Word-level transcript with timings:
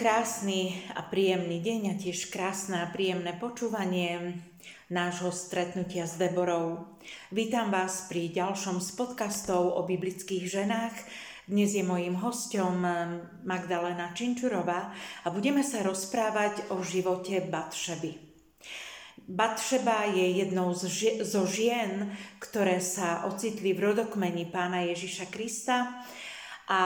krásny 0.00 0.80
a 0.96 1.04
príjemný 1.04 1.60
deň 1.60 1.80
a 1.92 1.94
tiež 2.00 2.32
krásne 2.32 2.80
a 2.80 2.88
príjemné 2.88 3.36
počúvanie 3.36 4.32
nášho 4.88 5.28
stretnutia 5.28 6.08
s 6.08 6.16
Deborou. 6.16 6.96
Vítam 7.28 7.68
vás 7.68 8.08
pri 8.08 8.32
ďalšom 8.32 8.80
z 8.80 8.96
podcastov 8.96 9.76
o 9.76 9.84
biblických 9.84 10.48
ženách. 10.48 10.96
Dnes 11.44 11.76
je 11.76 11.84
mojím 11.84 12.16
hostom 12.16 12.80
Magdalena 13.44 14.16
Činčurová 14.16 14.88
a 15.20 15.28
budeme 15.28 15.60
sa 15.60 15.84
rozprávať 15.84 16.72
o 16.72 16.80
živote 16.80 17.44
Batšeby. 17.44 18.16
Batšeba 19.28 20.16
je 20.16 20.26
jednou 20.40 20.72
zo 21.20 21.44
žien, 21.44 22.08
ktoré 22.40 22.80
sa 22.80 23.28
ocitli 23.28 23.76
v 23.76 23.92
rodokmeni 23.92 24.48
pána 24.48 24.80
Ježiša 24.80 25.28
Krista 25.28 26.00
a 26.72 26.80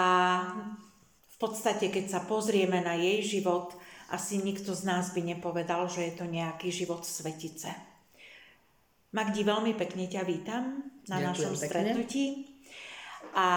podstate, 1.44 1.92
keď 1.92 2.04
sa 2.08 2.20
pozrieme 2.24 2.80
na 2.80 2.96
jej 2.96 3.20
život, 3.20 3.76
asi 4.08 4.40
nikto 4.40 4.72
z 4.72 4.88
nás 4.88 5.12
by 5.12 5.20
nepovedal, 5.20 5.90
že 5.92 6.08
je 6.08 6.12
to 6.16 6.24
nejaký 6.24 6.72
život 6.72 7.04
svetice. 7.04 7.68
Magdi, 9.12 9.44
veľmi 9.44 9.76
pekne 9.76 10.08
ťa 10.08 10.22
vítam 10.24 10.90
na 11.06 11.20
Ďakujem 11.20 11.28
našom 11.28 11.54
pekne. 11.54 11.68
stretnutí. 11.68 12.24
A 13.34 13.48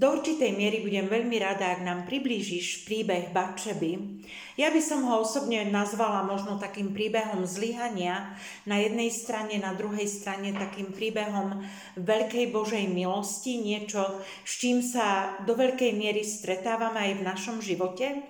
do 0.00 0.16
určitej 0.16 0.56
miery 0.56 0.80
budem 0.80 1.12
veľmi 1.12 1.36
rada, 1.36 1.76
ak 1.76 1.84
nám 1.84 2.08
priblížiš 2.08 2.88
príbeh 2.88 3.36
Batšeby. 3.36 4.24
Ja 4.56 4.72
by 4.72 4.80
som 4.80 5.04
ho 5.04 5.20
osobne 5.20 5.68
nazvala 5.68 6.24
možno 6.24 6.56
takým 6.56 6.96
príbehom 6.96 7.44
zlyhania, 7.44 8.32
na 8.64 8.80
jednej 8.80 9.12
strane, 9.12 9.60
na 9.60 9.76
druhej 9.76 10.08
strane 10.08 10.56
takým 10.56 10.88
príbehom 10.88 11.60
veľkej 12.00 12.48
Božej 12.48 12.88
milosti, 12.88 13.60
niečo, 13.60 14.24
s 14.48 14.56
čím 14.56 14.80
sa 14.80 15.36
do 15.44 15.52
veľkej 15.52 15.92
miery 15.92 16.24
stretávame 16.24 17.12
aj 17.12 17.12
v 17.20 17.26
našom 17.28 17.56
živote. 17.60 18.24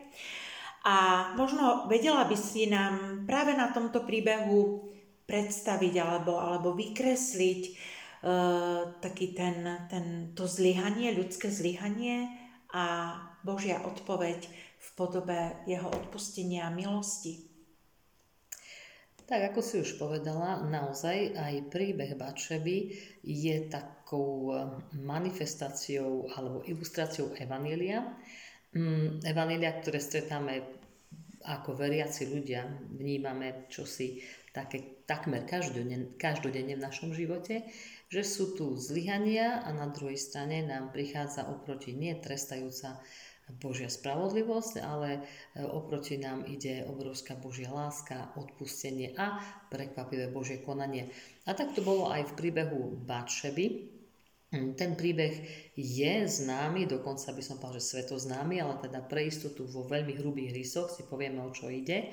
A 0.82 1.30
možno 1.38 1.86
vedela 1.86 2.26
by 2.26 2.34
si 2.34 2.66
nám 2.66 3.22
práve 3.30 3.54
na 3.54 3.70
tomto 3.70 4.02
príbehu 4.02 4.90
predstaviť 5.28 5.94
alebo, 6.02 6.40
alebo 6.40 6.74
vykresliť, 6.74 7.94
Eh, 8.18 8.82
taký 8.98 9.30
ten, 9.30 9.62
ten, 9.86 10.34
to 10.34 10.50
zlyhanie, 10.50 11.14
ľudské 11.14 11.54
zlyhanie 11.54 12.26
a 12.74 13.14
Božia 13.46 13.78
odpoveď 13.86 14.42
v 14.78 14.88
podobe 14.98 15.54
jeho 15.70 15.86
odpustenia 15.86 16.66
a 16.66 16.74
milosti. 16.74 17.46
Tak 19.22 19.54
ako 19.54 19.60
si 19.62 19.78
už 19.86 20.02
povedala, 20.02 20.66
naozaj 20.66 21.38
aj 21.38 21.70
príbeh 21.70 22.18
Bačeby 22.18 22.90
je 23.22 23.70
takou 23.70 24.50
eh, 24.50 24.66
manifestáciou 24.98 26.26
alebo 26.34 26.66
ilustráciou 26.66 27.38
Evanília. 27.38 28.02
Mm, 28.74 29.22
Evanília, 29.22 29.78
ktoré 29.78 30.02
stretáme 30.02 30.66
ako 31.46 31.70
veriaci 31.70 32.34
ľudia, 32.34 32.66
vnímame 32.98 33.70
čosi 33.70 34.18
také 34.50 35.06
takmer 35.06 35.46
každodenne, 35.46 36.18
každodenne 36.18 36.74
v 36.74 36.82
našom 36.82 37.14
živote 37.14 37.62
že 38.08 38.24
sú 38.24 38.56
tu 38.56 38.76
zlyhania 38.80 39.60
a 39.64 39.72
na 39.76 39.92
druhej 39.92 40.16
strane 40.16 40.64
nám 40.64 40.92
prichádza 40.92 41.44
oproti 41.48 41.92
nie 41.92 42.16
trestajúca 42.16 43.00
Božia 43.56 43.88
spravodlivosť, 43.88 44.84
ale 44.84 45.24
e, 45.56 45.64
oproti 45.64 46.20
nám 46.20 46.44
ide 46.44 46.84
obrovská 46.84 47.32
Božia 47.40 47.72
láska, 47.72 48.36
odpustenie 48.36 49.16
a 49.16 49.40
prekvapivé 49.72 50.28
Božie 50.28 50.60
konanie. 50.60 51.08
A 51.48 51.56
tak 51.56 51.72
to 51.72 51.80
bolo 51.80 52.12
aj 52.12 52.28
v 52.28 52.36
príbehu 52.36 53.00
Batšeby. 53.08 53.66
Hm, 54.52 54.76
ten 54.76 54.96
príbeh 54.96 55.32
je 55.76 56.14
známy, 56.28 56.84
dokonca 56.88 57.32
by 57.32 57.42
som 57.44 57.56
povedal, 57.56 57.80
že 57.80 57.88
svetoznámy, 57.96 58.60
ale 58.60 58.80
teda 58.84 59.00
pre 59.04 59.28
istotu 59.28 59.64
vo 59.64 59.88
veľmi 59.88 60.12
hrubých 60.20 60.52
rysoch 60.52 60.92
si 60.92 61.08
povieme, 61.08 61.40
o 61.40 61.52
čo 61.52 61.72
ide. 61.72 62.12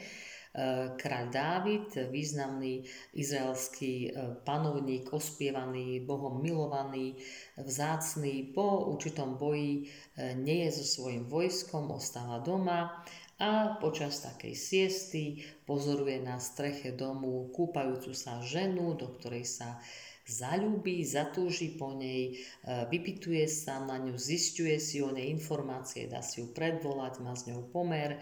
Eh, 0.56 0.96
kráľ 0.96 1.36
Dávid, 1.36 1.92
významný 2.16 2.88
izraelský 3.12 4.08
eh, 4.08 4.40
panovník, 4.48 5.12
ospievaný, 5.12 6.00
Bohom 6.08 6.40
milovaný, 6.40 7.20
vzácný, 7.60 8.56
po 8.56 8.88
určitom 8.88 9.36
boji 9.36 9.84
eh, 10.16 10.32
nie 10.32 10.64
je 10.64 10.80
so 10.80 10.86
svojím 10.88 11.28
vojskom, 11.28 11.92
ostáva 11.92 12.40
doma 12.40 13.04
a 13.36 13.76
počas 13.84 14.24
takej 14.24 14.56
siesty 14.56 15.44
pozoruje 15.68 16.24
na 16.24 16.40
streche 16.40 16.96
domu 16.96 17.52
kúpajúcu 17.52 18.16
sa 18.16 18.40
ženu, 18.40 18.96
do 18.96 19.12
ktorej 19.12 19.44
sa 19.44 19.84
zalúbi, 20.25 21.06
zatúži 21.06 21.78
po 21.78 21.94
nej, 21.94 22.34
e, 22.34 22.90
vypituje 22.90 23.46
sa 23.46 23.78
na 23.86 24.02
ňu, 24.02 24.18
zistuje 24.18 24.81
si 24.81 24.97
o 25.06 25.13
nej 25.13 25.30
informácie, 25.30 26.09
dá 26.09 26.25
si 26.25 26.41
ju 26.41 26.50
predvolať, 26.50 27.22
má 27.22 27.38
s 27.38 27.46
ňou 27.46 27.69
pomer. 27.69 28.18
E, 28.18 28.19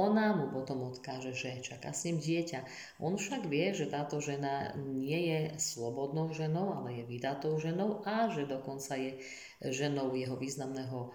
ona 0.00 0.32
mu 0.32 0.48
potom 0.48 0.88
odkáže, 0.88 1.36
že 1.36 1.60
čaká 1.60 1.92
s 1.92 2.08
ním 2.08 2.24
dieťa. 2.24 2.64
On 3.04 3.20
však 3.20 3.44
vie, 3.52 3.76
že 3.76 3.92
táto 3.92 4.16
žena 4.24 4.72
nie 4.80 5.28
je 5.28 5.40
slobodnou 5.60 6.32
ženou, 6.32 6.72
ale 6.72 7.04
je 7.04 7.04
vydatou 7.04 7.60
ženou 7.60 8.00
a 8.08 8.32
že 8.32 8.48
dokonca 8.48 8.96
je 8.96 9.20
ženou 9.60 10.16
jeho 10.16 10.40
významného 10.40 10.98
e, 11.04 11.08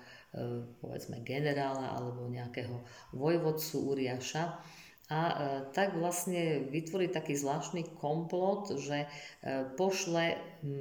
povedzme 0.85 1.25
generála 1.25 1.97
alebo 1.97 2.29
nejakého 2.29 2.85
vojvodcu 3.17 3.89
Uriaša 3.89 4.61
a 5.09 5.21
e, 5.21 5.33
tak 5.69 5.93
vlastne 5.93 6.66
vytvorí 6.66 7.13
taký 7.13 7.38
zvláštny 7.38 7.97
komplot, 8.01 8.73
že 8.81 9.05
e, 9.05 9.07
pošle 9.77 10.38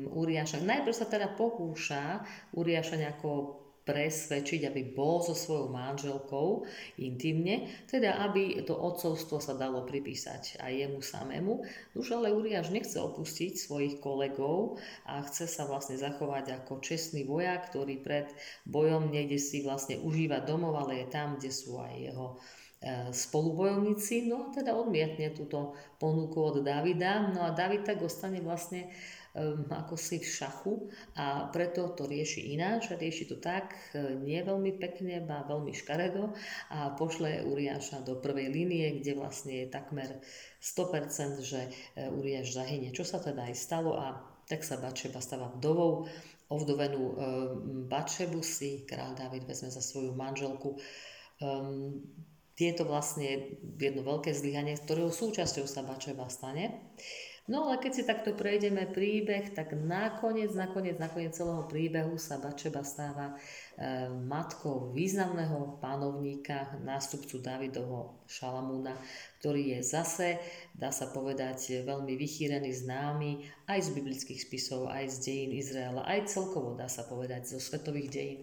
Uriáša, 0.08 0.64
najprv 0.64 0.96
sa 0.96 1.04
teda 1.04 1.36
pokúša 1.36 2.24
Uriáša 2.56 2.96
nejako 2.96 3.60
presvedčiť, 3.84 4.64
aby 4.64 4.96
bol 4.96 5.20
so 5.20 5.36
svojou 5.36 5.68
manželkou 5.68 6.64
intimne, 6.96 7.68
teda 7.84 8.16
aby 8.24 8.64
to 8.64 8.72
odcovstvo 8.72 9.44
sa 9.44 9.52
dalo 9.60 9.84
pripísať 9.84 10.56
aj 10.56 10.72
jemu 10.72 11.00
samému. 11.04 11.52
Už 11.92 12.16
ale 12.16 12.32
Uriáš 12.32 12.72
nechce 12.72 12.96
opustiť 12.96 13.60
svojich 13.60 14.00
kolegov 14.00 14.80
a 15.04 15.20
chce 15.28 15.44
sa 15.44 15.68
vlastne 15.68 16.00
zachovať 16.00 16.64
ako 16.64 16.80
čestný 16.80 17.28
vojak, 17.28 17.68
ktorý 17.68 18.00
pred 18.00 18.32
bojom 18.64 19.12
nejde 19.12 19.36
si 19.36 19.60
vlastne 19.60 20.00
užívať 20.00 20.48
domov, 20.48 20.80
ale 20.80 21.04
je 21.04 21.06
tam, 21.12 21.36
kde 21.36 21.52
sú 21.52 21.76
aj 21.76 21.92
jeho 21.92 22.40
E, 22.40 22.63
spolubojovníci, 23.10 24.28
no 24.28 24.48
a 24.48 24.52
teda 24.52 24.76
odmietne 24.76 25.32
túto 25.32 25.72
ponuku 25.96 26.36
od 26.36 26.60
Davida, 26.60 27.32
no 27.32 27.48
a 27.48 27.56
David 27.56 27.88
tak 27.88 28.04
ostane 28.04 28.44
vlastne 28.44 28.92
um, 29.32 29.64
ako 29.72 29.96
si 29.96 30.20
v 30.20 30.28
šachu 30.28 30.74
a 31.16 31.48
preto 31.48 31.96
to 31.96 32.04
rieši 32.04 32.52
ináč 32.52 32.92
a 32.92 33.00
rieši 33.00 33.24
to 33.24 33.36
tak, 33.40 33.72
e, 33.96 34.20
nie 34.20 34.38
veľmi 34.44 34.76
pekne, 34.76 35.24
má 35.24 35.42
veľmi 35.48 35.72
škaredo 35.72 36.36
a 36.70 36.92
pošle 36.94 37.42
Uriáša 37.48 38.04
do 38.04 38.20
prvej 38.20 38.52
línie, 38.52 39.00
kde 39.00 39.16
vlastne 39.16 39.64
je 39.64 39.66
takmer 39.72 40.20
100%, 40.60 41.40
že 41.40 41.72
Uriáš 41.96 42.56
zahynie. 42.56 42.92
Čo 42.92 43.04
sa 43.04 43.18
teda 43.18 43.48
aj 43.48 43.54
stalo 43.56 43.96
a 43.96 44.20
tak 44.44 44.60
sa 44.60 44.76
Bačeba 44.76 45.24
stáva 45.24 45.48
vdovou, 45.56 46.04
ovdovenú 46.52 47.02
um, 47.02 47.16
Bačebu 47.88 48.44
si 48.44 48.84
král 48.84 49.16
David 49.16 49.48
vezme 49.48 49.72
za 49.72 49.80
svoju 49.80 50.12
manželku 50.12 50.76
um, 51.40 52.04
tieto 52.54 52.86
vlastne 52.86 53.58
jedno 53.78 54.06
veľké 54.06 54.30
zlyhanie, 54.30 54.78
ktorého 54.78 55.10
súčasťou 55.10 55.66
sa 55.66 55.82
Bačeva 55.82 56.30
stane. 56.30 56.94
No 57.44 57.68
ale 57.68 57.76
keď 57.76 57.92
si 57.92 58.08
takto 58.08 58.32
prejdeme 58.32 58.88
príbeh, 58.88 59.52
tak 59.52 59.76
nakoniec, 59.76 60.56
nakoniec, 60.56 60.96
nakoniec 60.96 61.36
celého 61.36 61.68
príbehu 61.68 62.16
sa 62.16 62.40
Bačeba 62.40 62.80
stáva 62.80 63.36
e, 63.76 64.08
matkou 64.08 64.88
významného 64.96 65.76
panovníka, 65.76 66.80
nástupcu 66.80 67.44
Davidovho 67.44 68.24
Šalamúna, 68.24 68.96
ktorý 69.44 69.76
je 69.76 69.80
zase, 69.84 70.40
dá 70.72 70.88
sa 70.88 71.12
povedať, 71.12 71.84
veľmi 71.84 72.16
vychýrený, 72.16 72.72
známy 72.80 73.44
aj 73.68 73.76
z 73.76 73.88
biblických 73.92 74.40
spisov, 74.40 74.88
aj 74.88 75.12
z 75.12 75.16
dejín 75.28 75.52
Izraela, 75.52 76.00
aj 76.08 76.32
celkovo, 76.32 76.72
dá 76.72 76.88
sa 76.88 77.04
povedať, 77.04 77.44
zo 77.44 77.60
svetových 77.60 78.08
dejín. 78.08 78.42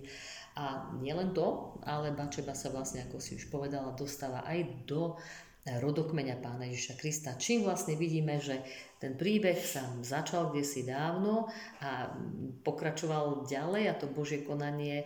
A 0.55 0.91
nielen 0.99 1.31
to, 1.31 1.79
ale 1.87 2.11
Bačeba 2.11 2.51
sa 2.51 2.67
vlastne, 2.75 3.07
ako 3.07 3.23
si 3.23 3.39
už 3.39 3.47
povedala, 3.47 3.95
dostáva 3.95 4.43
aj 4.43 4.83
do 4.83 5.15
rodokmeňa 5.61 6.41
pána 6.41 6.65
Ježiša 6.65 6.97
Krista. 6.97 7.37
Čím 7.37 7.69
vlastne 7.69 7.93
vidíme, 7.93 8.41
že 8.41 8.65
ten 8.97 9.17
príbeh 9.17 9.57
sa 9.57 9.85
začal 10.05 10.53
kde 10.53 10.61
si 10.61 10.85
dávno 10.85 11.49
a 11.81 12.13
pokračoval 12.61 13.49
ďalej 13.49 13.83
a 13.89 13.97
to 13.97 14.05
Božie 14.09 14.45
konanie 14.45 15.05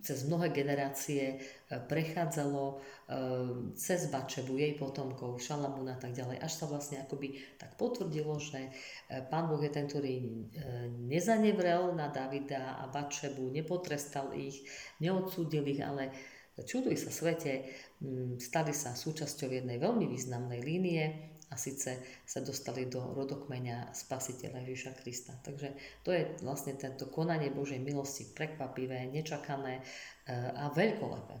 cez 0.00 0.24
mnohé 0.24 0.48
generácie 0.52 1.36
e, 1.36 1.36
prechádzalo 1.84 2.64
e, 2.64 2.76
cez 3.76 4.08
Bačebu, 4.08 4.56
jej 4.56 4.72
potomkov, 4.76 5.40
Šalamúna 5.40 5.96
a 5.96 6.00
tak 6.00 6.16
ďalej, 6.16 6.40
až 6.40 6.52
sa 6.52 6.64
vlastne 6.64 7.00
akoby 7.04 7.36
tak 7.60 7.76
potvrdilo, 7.76 8.40
že 8.40 8.72
Pán 9.28 9.52
Boh 9.52 9.60
je 9.60 9.72
ten, 9.72 9.84
ktorý 9.84 10.48
nezanevrel 11.08 11.92
na 11.92 12.08
Davida 12.08 12.80
a 12.80 12.88
Bačebu, 12.88 13.52
nepotrestal 13.52 14.32
ich, 14.32 14.64
neodsúdil 15.00 15.64
ich, 15.68 15.80
ale 15.84 16.12
čuduj 16.62 16.98
sa 16.98 17.10
svete, 17.10 17.66
mm, 18.02 18.42
stali 18.42 18.74
sa 18.74 18.94
súčasťou 18.94 19.50
jednej 19.50 19.78
veľmi 19.78 20.06
významnej 20.06 20.60
línie 20.62 21.04
a 21.48 21.56
síce 21.56 22.04
sa 22.28 22.40
dostali 22.44 22.84
do 22.84 23.00
rodokmeňa 23.16 23.96
spasiteľa 23.96 24.68
Ježiša 24.68 24.92
Krista. 25.00 25.32
Takže 25.40 25.72
to 26.04 26.12
je 26.12 26.28
vlastne 26.44 26.76
tento 26.76 27.08
konanie 27.08 27.48
Božej 27.48 27.80
milosti 27.80 28.28
prekvapivé, 28.36 29.08
nečakané 29.08 29.80
e, 29.80 29.82
a 30.34 30.68
veľkolepé. 30.68 31.36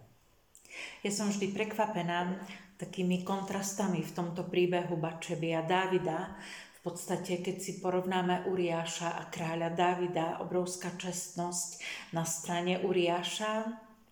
Ja 1.04 1.10
som 1.12 1.28
vždy 1.28 1.52
prekvapená 1.52 2.40
takými 2.78 3.26
kontrastami 3.26 4.00
v 4.00 4.14
tomto 4.14 4.46
príbehu 4.46 4.96
Bačeby 4.96 5.58
a 5.58 5.62
Dávida. 5.66 6.38
V 6.78 6.94
podstate, 6.94 7.42
keď 7.42 7.56
si 7.58 7.82
porovnáme 7.82 8.46
Uriáša 8.48 9.18
a 9.18 9.26
kráľa 9.28 9.74
Dávida, 9.74 10.40
obrovská 10.40 10.94
čestnosť 10.94 11.82
na 12.14 12.22
strane 12.22 12.80
Uriáša, 12.80 13.66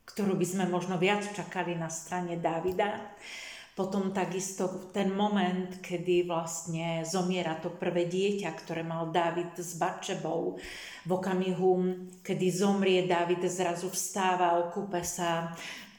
ktorú 0.07 0.39
by 0.39 0.47
sme 0.47 0.65
možno 0.71 0.97
viac 0.97 1.27
čakali 1.35 1.75
na 1.75 1.91
strane 1.91 2.39
Dávida. 2.39 3.13
Potom 3.77 4.09
takisto 4.09 4.89
ten 4.89 5.13
moment, 5.13 5.85
kedy 5.85 6.25
vlastne 6.25 7.05
zomiera 7.05 7.61
to 7.61 7.69
prvé 7.69 8.09
dieťa, 8.09 8.49
ktoré 8.57 8.81
mal 8.81 9.13
Dávid 9.13 9.53
s 9.61 9.77
Bačebou. 9.77 10.57
V 11.05 11.11
okamihu, 11.13 11.73
kedy 12.25 12.47
zomrie, 12.49 13.05
Dávid 13.05 13.45
zrazu 13.45 13.93
vstáva, 13.93 14.57
okúpe 14.65 15.05
sa, 15.05 15.53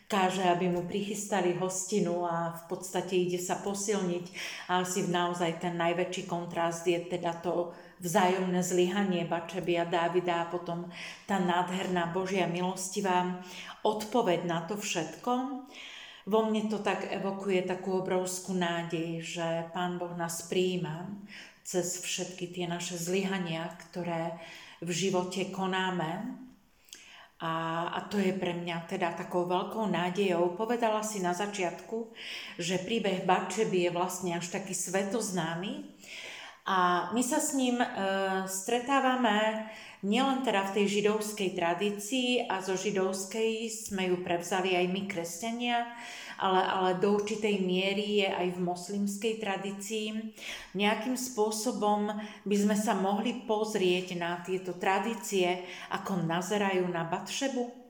káže, 0.09 0.41
aby 0.41 0.73
mu 0.73 0.89
prichystali 0.89 1.53
hostinu 1.59 2.25
a 2.25 2.55
v 2.55 2.63
podstate 2.65 3.13
ide 3.13 3.37
sa 3.37 3.61
posilniť. 3.61 4.25
A 4.73 4.81
asi 4.81 5.05
naozaj 5.05 5.61
ten 5.61 5.77
najväčší 5.77 6.25
kontrast 6.25 6.87
je 6.89 6.97
teda 6.97 7.45
to 7.45 7.77
vzájomné 8.03 8.61
zlyhanie 8.61 9.25
Bačeby 9.25 9.81
a 9.81 9.85
Dávida 9.85 10.45
a 10.45 10.49
potom 10.49 10.89
tá 11.25 11.41
nádherná 11.41 12.09
Božia 12.13 12.45
milostivá 12.45 13.41
odpoveď 13.81 14.45
na 14.45 14.65
to 14.65 14.77
všetko 14.77 15.65
vo 16.27 16.43
mne 16.43 16.67
to 16.67 16.83
tak 16.83 17.07
evokuje 17.07 17.63
takú 17.63 18.03
obrovskú 18.03 18.51
nádej, 18.51 19.23
že 19.23 19.47
Pán 19.71 19.95
Boh 19.95 20.11
nás 20.19 20.43
príjma 20.51 21.07
cez 21.63 22.03
všetky 22.03 22.51
tie 22.51 22.67
naše 22.67 22.99
zlyhania, 22.99 23.71
ktoré 23.87 24.35
v 24.83 24.91
živote 24.91 25.47
konáme. 25.55 26.35
A, 27.37 27.85
a 27.95 27.99
to 28.09 28.17
je 28.19 28.35
pre 28.35 28.51
mňa 28.59 28.89
teda 28.91 29.15
takou 29.15 29.47
veľkou 29.47 29.87
nádejou. 29.87 30.57
Povedala 30.59 30.99
si 30.99 31.23
na 31.23 31.31
začiatku, 31.31 32.11
že 32.59 32.81
príbeh 32.81 33.23
Bačeby 33.23 33.87
je 33.87 33.91
vlastne 33.95 34.35
až 34.35 34.51
taký 34.51 34.75
svetoznámy. 34.75 35.95
A 36.67 37.07
my 37.15 37.23
sa 37.23 37.39
s 37.39 37.55
ním 37.55 37.79
e, 37.79 37.87
stretávame 38.43 39.71
nielen 40.03 40.43
teda 40.43 40.67
v 40.67 40.73
tej 40.75 40.99
židovskej 40.99 41.55
tradícii 41.55 42.43
a 42.43 42.59
zo 42.59 42.75
židovskej 42.75 43.71
sme 43.71 44.11
ju 44.11 44.19
prevzali 44.19 44.75
aj 44.75 44.85
my 44.91 45.01
kresťania, 45.07 45.87
ale, 46.35 46.61
ale 46.61 46.89
do 46.99 47.15
určitej 47.15 47.63
miery 47.63 48.19
je 48.19 48.29
aj 48.29 48.47
v 48.51 48.59
moslimskej 48.67 49.33
tradícii. 49.39 50.35
Nejakým 50.75 51.15
spôsobom 51.15 52.11
by 52.43 52.55
sme 52.59 52.75
sa 52.75 52.99
mohli 52.99 53.47
pozrieť 53.47 54.19
na 54.19 54.43
tieto 54.43 54.75
tradície, 54.75 55.63
ako 55.95 56.19
nazerajú 56.27 56.83
na 56.91 57.07
Batšebu. 57.07 57.86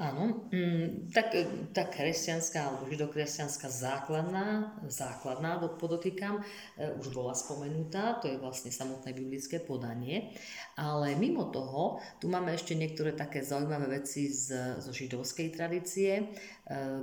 Áno, 0.00 0.48
mm, 0.48 1.12
tak 1.12 1.36
tá 1.76 1.84
kresťanská 1.84 2.72
alebo 2.72 2.88
židokresťanská 2.88 3.68
základná, 3.68 4.72
základná, 4.88 5.60
podotýkam, 5.76 6.40
e, 6.40 6.88
už 6.96 7.12
bola 7.12 7.36
spomenutá, 7.36 8.16
to 8.16 8.32
je 8.32 8.40
vlastne 8.40 8.72
samotné 8.72 9.12
biblické 9.12 9.60
podanie, 9.60 10.32
ale 10.80 11.12
mimo 11.20 11.52
toho, 11.52 12.00
tu 12.16 12.32
máme 12.32 12.56
ešte 12.56 12.72
niektoré 12.72 13.12
také 13.12 13.44
zaujímavé 13.44 14.00
veci 14.00 14.32
z, 14.32 14.80
zo 14.80 14.88
židovskej 14.88 15.52
tradície, 15.52 16.12
e, 16.16 16.24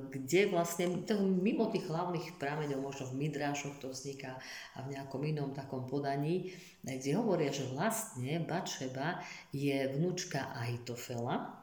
kde 0.09 0.49
vlastne 0.49 0.89
to, 1.05 1.21
mimo 1.21 1.69
tých 1.69 1.85
hlavných 1.85 2.41
prámeňov, 2.41 2.81
možno 2.81 3.13
v 3.13 3.29
Midrášoch 3.29 3.77
to 3.77 3.94
vzniká 3.94 4.41
a 4.73 4.81
v 4.81 4.97
nejakom 4.97 5.21
inom 5.21 5.53
takom 5.53 5.85
podaní, 5.85 6.49
kde 6.81 7.13
hovoria, 7.13 7.53
že 7.53 7.69
vlastne 7.69 8.41
Bačeba 8.41 9.21
je 9.53 9.85
vnúčka 9.94 10.49
Aitofela, 10.57 11.56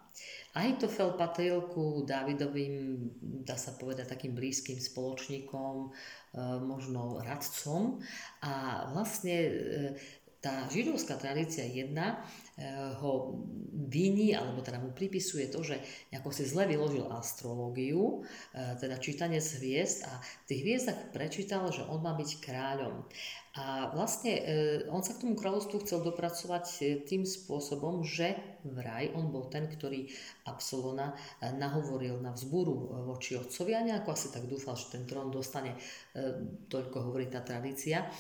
Ahitofel 0.55 1.19
patril 1.19 1.67
ku 1.67 2.07
Dávidovým, 2.07 2.95
dá 3.43 3.59
sa 3.59 3.75
povedať, 3.75 4.15
takým 4.15 4.39
blízkym 4.39 4.79
spoločníkom, 4.79 5.75
e, 5.83 5.89
možno 6.63 7.19
radcom. 7.19 7.99
A 8.47 8.87
vlastne 8.95 9.35
e, 9.35 9.53
tá 10.39 10.69
židovská 10.71 11.19
tradícia 11.19 11.67
jedna 11.67 12.23
e, 12.55 12.71
ho 13.03 13.43
viní, 13.89 14.37
alebo 14.37 14.65
teda 14.65 14.81
mu 14.81 14.91
pripisuje 14.91 15.49
to, 15.53 15.63
že 15.63 15.81
ako 16.13 16.33
si 16.33 16.45
zle 16.49 16.65
vyložil 16.69 17.09
astrológiu, 17.13 18.25
teda 18.53 18.97
čítanie 18.99 19.39
z 19.41 19.61
hviezd 19.61 20.09
a 20.09 20.13
v 20.21 20.47
tých 20.49 20.61
hviezdach 20.65 21.01
prečítal, 21.13 21.69
že 21.71 21.85
on 21.87 22.01
má 22.01 22.17
byť 22.17 22.31
kráľom. 22.43 23.07
A 23.55 23.95
vlastne 23.95 24.35
on 24.91 25.07
sa 25.07 25.15
k 25.15 25.23
tomu 25.23 25.39
kráľovstvu 25.39 25.87
chcel 25.87 26.03
dopracovať 26.03 26.67
tým 27.07 27.23
spôsobom, 27.23 28.03
že 28.03 28.35
vraj 28.67 29.15
on 29.15 29.31
bol 29.31 29.47
ten, 29.47 29.71
ktorý 29.71 30.11
Absolona 30.51 31.15
nahovoril 31.39 32.19
na 32.19 32.35
vzbúru 32.35 33.07
voči 33.07 33.39
otcovi 33.39 33.79
a 33.79 33.87
nejako 33.87 34.11
asi 34.11 34.35
tak 34.35 34.51
dúfal, 34.51 34.75
že 34.75 34.99
ten 34.99 35.07
trón 35.07 35.31
dostane, 35.31 35.79
toľko 36.67 36.99
hovorí 37.07 37.31
tá 37.31 37.47
tradícia. 37.47 38.11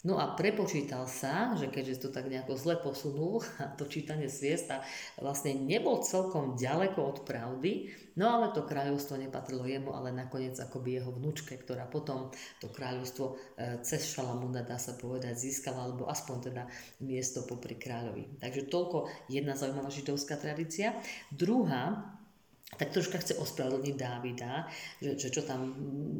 No 0.00 0.16
a 0.16 0.32
prepočítal 0.32 1.04
sa, 1.04 1.52
že 1.60 1.68
keďže 1.68 2.08
to 2.08 2.08
tak 2.08 2.24
nejako 2.32 2.56
zle 2.56 2.80
posunul, 2.80 3.44
to 3.78 3.84
čítanie 3.84 4.32
sviest 4.32 4.72
a 4.72 4.80
vlastne 5.20 5.52
nebol 5.52 6.00
celkom 6.00 6.56
ďaleko 6.56 7.00
od 7.04 7.18
pravdy, 7.28 7.92
no 8.16 8.32
ale 8.32 8.56
to 8.56 8.64
kráľovstvo 8.64 9.20
nepatrilo 9.20 9.68
jemu, 9.68 9.92
ale 9.92 10.08
nakoniec 10.08 10.56
akoby 10.56 10.96
jeho 10.96 11.12
vnúčke, 11.12 11.52
ktorá 11.52 11.84
potom 11.84 12.32
to 12.64 12.72
kráľovstvo 12.72 13.24
e, 13.28 13.84
cez 13.84 14.08
Šalamúna, 14.08 14.64
dá 14.64 14.80
sa 14.80 14.96
povedať, 14.96 15.36
získala, 15.36 15.84
alebo 15.84 16.08
aspoň 16.08 16.36
teda 16.48 16.62
miesto 17.04 17.44
popri 17.44 17.76
kráľovi. 17.76 18.40
Takže 18.40 18.72
toľko 18.72 19.28
jedna 19.28 19.52
zaujímavá 19.52 19.92
židovská 19.92 20.40
tradícia. 20.40 20.96
Druhá, 21.28 22.16
tak 22.78 22.94
troška 22.94 23.18
chce 23.18 23.34
ospravedlniť 23.34 23.94
Dávida, 23.98 24.70
že, 25.02 25.18
že 25.18 25.28
čo 25.34 25.42
tam 25.42 25.74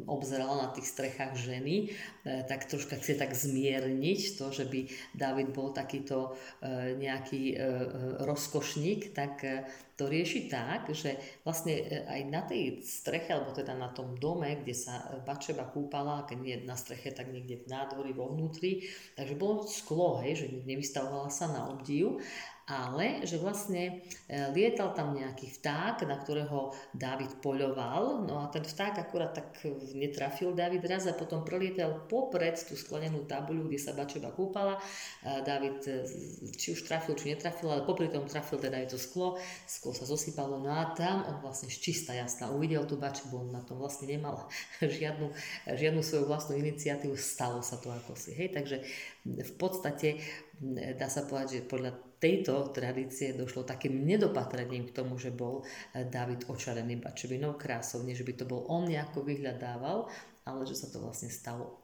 obzerala 0.05 0.67
na 0.67 0.69
tých 0.75 0.91
strechách 0.91 1.33
ženy, 1.39 1.89
e, 2.27 2.43
tak 2.43 2.67
troška 2.67 2.99
chce 2.99 3.15
tak 3.15 3.31
zmierniť 3.31 4.35
to, 4.35 4.51
že 4.51 4.67
by 4.67 4.85
Dávid 5.15 5.55
bol 5.55 5.71
takýto 5.71 6.35
e, 6.59 6.99
nejaký 6.99 7.43
e, 7.51 7.55
rozkošník, 8.27 9.15
tak 9.15 9.41
to 9.95 10.09
rieši 10.09 10.49
tak, 10.49 10.89
že 10.97 11.13
vlastne 11.45 11.77
aj 12.09 12.21
na 12.25 12.41
tej 12.41 12.81
streche, 12.81 13.37
alebo 13.37 13.53
teda 13.53 13.77
na 13.77 13.93
tom 13.93 14.17
dome, 14.17 14.57
kde 14.65 14.73
sa 14.73 14.97
Bačeba 15.21 15.69
kúpala, 15.69 16.25
keď 16.25 16.37
nie 16.41 16.55
na 16.65 16.73
streche, 16.73 17.13
tak 17.13 17.29
niekde 17.29 17.61
v 17.61 17.69
nádvorí, 17.69 18.09
vo 18.09 18.33
vnútri, 18.33 18.89
takže 19.13 19.37
bolo 19.37 19.69
sklo, 19.69 20.25
hej, 20.25 20.41
že 20.41 20.65
nevystavovala 20.65 21.29
sa 21.29 21.53
na 21.53 21.69
obdiv 21.69 22.17
ale 22.71 23.27
že 23.27 23.35
vlastne 23.35 23.99
e, 24.31 24.47
lietal 24.55 24.95
tam 24.95 25.11
nejaký 25.11 25.59
vták, 25.59 26.07
na 26.07 26.15
ktorého 26.15 26.71
Dávid 26.95 27.43
poľoval, 27.43 28.23
no 28.23 28.39
a 28.39 28.47
ten 28.47 28.63
vták 28.63 28.95
akurát 29.03 29.35
tak 29.35 29.59
netrafil 29.91 30.55
Dávid 30.55 30.87
raz 30.87 31.03
a 31.11 31.13
potom 31.13 31.43
prelietal 31.43 32.07
popred 32.07 32.55
tú 32.55 32.79
sklenenú 32.79 33.27
tabuľu, 33.27 33.67
kde 33.67 33.79
sa 33.79 33.91
Bačeba 33.91 34.31
kúpala. 34.31 34.79
Dávid 35.21 35.83
e, 35.83 36.07
či 36.55 36.71
už 36.71 36.87
trafil, 36.87 37.19
či 37.19 37.35
netrafil, 37.35 37.67
ale 37.67 37.83
popri 37.83 38.07
tom 38.07 38.23
trafil 38.23 38.55
teda 38.55 38.79
aj 38.79 38.95
to 38.95 38.97
sklo, 38.97 39.35
sklo 39.67 39.91
sa 39.91 40.07
zosypalo, 40.07 40.63
no 40.63 40.71
a 40.71 40.95
tam 40.95 41.27
on 41.27 41.43
vlastne 41.43 41.67
čistá 41.67 42.15
jasná 42.15 42.47
uvidel 42.47 42.87
tú 42.87 42.95
Bačebu, 42.95 43.35
on 43.35 43.49
na 43.51 43.61
tom 43.67 43.83
vlastne 43.83 44.07
nemal 44.07 44.47
žiadnu, 44.79 45.27
žiadnu 45.67 45.99
svoju 45.99 46.23
vlastnú 46.23 46.55
iniciatívu, 46.55 47.19
stalo 47.19 47.59
sa 47.59 47.75
to 47.75 47.91
ako 47.91 48.15
si, 48.15 48.31
hej, 48.31 48.55
takže 48.55 48.79
v 49.25 49.53
podstate 49.59 50.21
dá 50.97 51.09
sa 51.09 51.25
povedať, 51.25 51.61
že 51.61 51.69
podľa 51.69 52.10
tejto 52.21 52.69
tradície 52.69 53.33
došlo 53.33 53.65
takým 53.65 54.05
nedopatrením 54.05 54.85
k 54.87 54.95
tomu, 55.01 55.17
že 55.17 55.33
bol 55.33 55.65
eh, 55.65 56.05
David 56.05 56.45
očarený 56.45 57.01
bačevinou 57.01 57.57
krásou, 57.57 58.05
nie 58.05 58.13
že 58.13 58.23
by 58.23 58.33
to 58.37 58.45
bol 58.45 58.69
on 58.69 58.85
nejako 58.85 59.25
vyhľadával, 59.25 60.05
ale 60.45 60.61
že 60.69 60.77
sa 60.77 60.87
to 60.93 61.01
vlastne 61.01 61.33
stalo. 61.33 61.81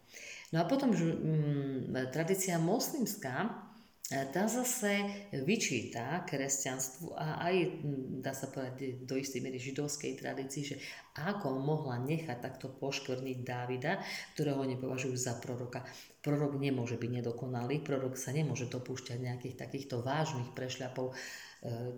No 0.53 0.63
a 0.63 0.69
potom 0.69 0.95
že, 0.95 1.03
mm, 1.03 2.13
tradícia 2.13 2.55
moslimská, 2.55 3.66
tá 4.07 4.47
zase 4.47 5.03
vyčíta 5.35 6.23
kresťanstvu 6.23 7.11
a 7.11 7.43
aj, 7.43 7.55
mm, 7.59 8.23
dá 8.23 8.31
sa 8.31 8.47
povedať, 8.47 9.03
do 9.03 9.19
istej 9.19 9.43
miery 9.43 9.59
židovskej 9.59 10.15
tradícii, 10.15 10.63
že 10.63 10.79
ako 11.19 11.59
mohla 11.59 11.99
nechať 11.99 12.39
takto 12.39 12.71
poškvrniť 12.71 13.37
Dávida, 13.43 13.99
ktorého 14.31 14.63
nepovažujú 14.63 15.11
za 15.11 15.35
proroka. 15.43 15.83
Prorok 16.23 16.55
nemôže 16.55 16.95
byť 16.95 17.11
nedokonalý, 17.19 17.83
prorok 17.83 18.15
sa 18.15 18.31
nemôže 18.31 18.71
dopúšťať 18.71 19.19
nejakých 19.19 19.59
takýchto 19.59 19.99
vážnych 19.99 20.55
prešľapov, 20.55 21.11
e, 21.11 21.13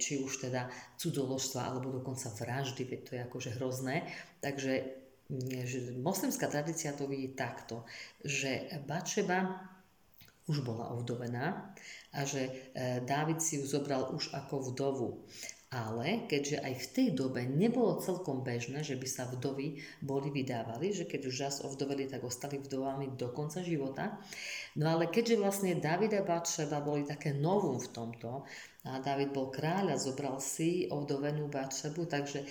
či 0.02 0.18
už 0.18 0.50
teda 0.50 0.66
cudzoložstva 0.98 1.62
alebo 1.62 1.94
dokonca 1.94 2.34
vraždy, 2.34 2.90
veď 2.90 3.00
to 3.06 3.12
je 3.14 3.22
akože 3.22 3.50
hrozné. 3.62 4.10
Takže 4.42 4.98
že 5.62 5.94
moslimská 6.02 6.50
tradícia 6.50 6.90
to 6.98 7.06
vidí 7.06 7.38
takto, 7.38 7.86
že 8.26 8.66
Bačeba 8.90 9.78
už 10.50 10.66
bola 10.66 10.90
ovdovená 10.98 11.78
a 12.10 12.20
že 12.26 12.74
e, 12.74 13.06
Dávid 13.06 13.38
si 13.38 13.62
ju 13.62 13.70
zobral 13.70 14.10
už 14.10 14.34
ako 14.34 14.74
vdovu. 14.74 15.10
Ale 15.70 16.26
keďže 16.26 16.66
aj 16.66 16.74
v 16.82 16.88
tej 16.98 17.08
dobe 17.14 17.46
nebolo 17.46 18.02
celkom 18.02 18.42
bežné, 18.42 18.82
že 18.82 18.98
by 18.98 19.06
sa 19.06 19.30
vdovy 19.30 19.78
boli 20.02 20.34
vydávali, 20.34 20.90
že 20.90 21.06
keď 21.06 21.22
už 21.30 21.36
raz 21.46 21.56
ovdoveli, 21.62 22.10
tak 22.10 22.26
ostali 22.26 22.58
vdovami 22.58 23.14
do 23.14 23.30
konca 23.30 23.62
života. 23.62 24.18
No 24.74 24.98
ale 24.98 25.14
keďže 25.14 25.38
vlastne 25.38 25.78
David 25.78 26.18
a 26.18 26.26
Batšeba 26.26 26.82
boli 26.82 27.06
také 27.06 27.38
novum 27.38 27.78
v 27.78 27.94
tomto, 27.94 28.50
A 28.88 29.04
David 29.04 29.36
bol 29.36 29.52
kráľ 29.52 29.92
a 29.92 30.00
zobral 30.00 30.40
si 30.40 30.88
ovdovenú 30.88 31.52
Bačebu, 31.52 32.08
takže 32.08 32.40
e, 32.40 32.48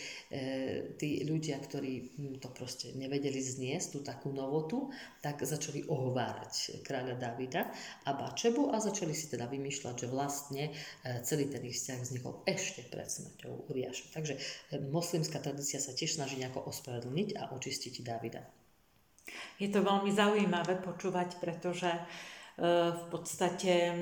tí 1.00 1.24
ľudia, 1.24 1.56
ktorí 1.56 2.20
to 2.36 2.52
proste 2.52 2.92
nevedeli 2.92 3.40
zniesť, 3.40 3.86
tú 3.96 3.98
takú 4.04 4.28
novotu, 4.36 4.92
tak 5.24 5.40
začali 5.40 5.88
ohovárať 5.88 6.84
kráľa 6.84 7.16
Davida 7.16 7.72
a 8.04 8.12
Bačebu 8.12 8.68
a 8.68 8.76
začali 8.76 9.16
si 9.16 9.32
teda 9.32 9.48
vymýšľať, 9.48 10.04
že 10.04 10.12
vlastne 10.12 10.64
e, 10.68 10.72
celý 11.24 11.48
ten 11.48 11.64
ich 11.64 11.80
vzťah 11.80 11.98
vznikol 12.04 12.44
ešte 12.44 12.84
pred 12.92 13.08
smrťou 13.08 13.72
Uriáša. 13.72 14.12
Takže 14.12 14.34
e, 14.36 14.40
moslimská 14.84 15.40
tradícia 15.40 15.80
sa 15.80 15.96
tiež 15.96 16.20
snaží 16.20 16.36
nejako 16.36 16.68
ospravedlniť 16.68 17.40
a 17.40 17.56
očistiť 17.56 18.04
Davida. 18.04 18.44
Je 19.56 19.72
to 19.72 19.80
veľmi 19.80 20.12
zaujímavé 20.12 20.76
počúvať, 20.84 21.40
pretože 21.40 21.88
v 22.58 23.02
podstate 23.14 23.94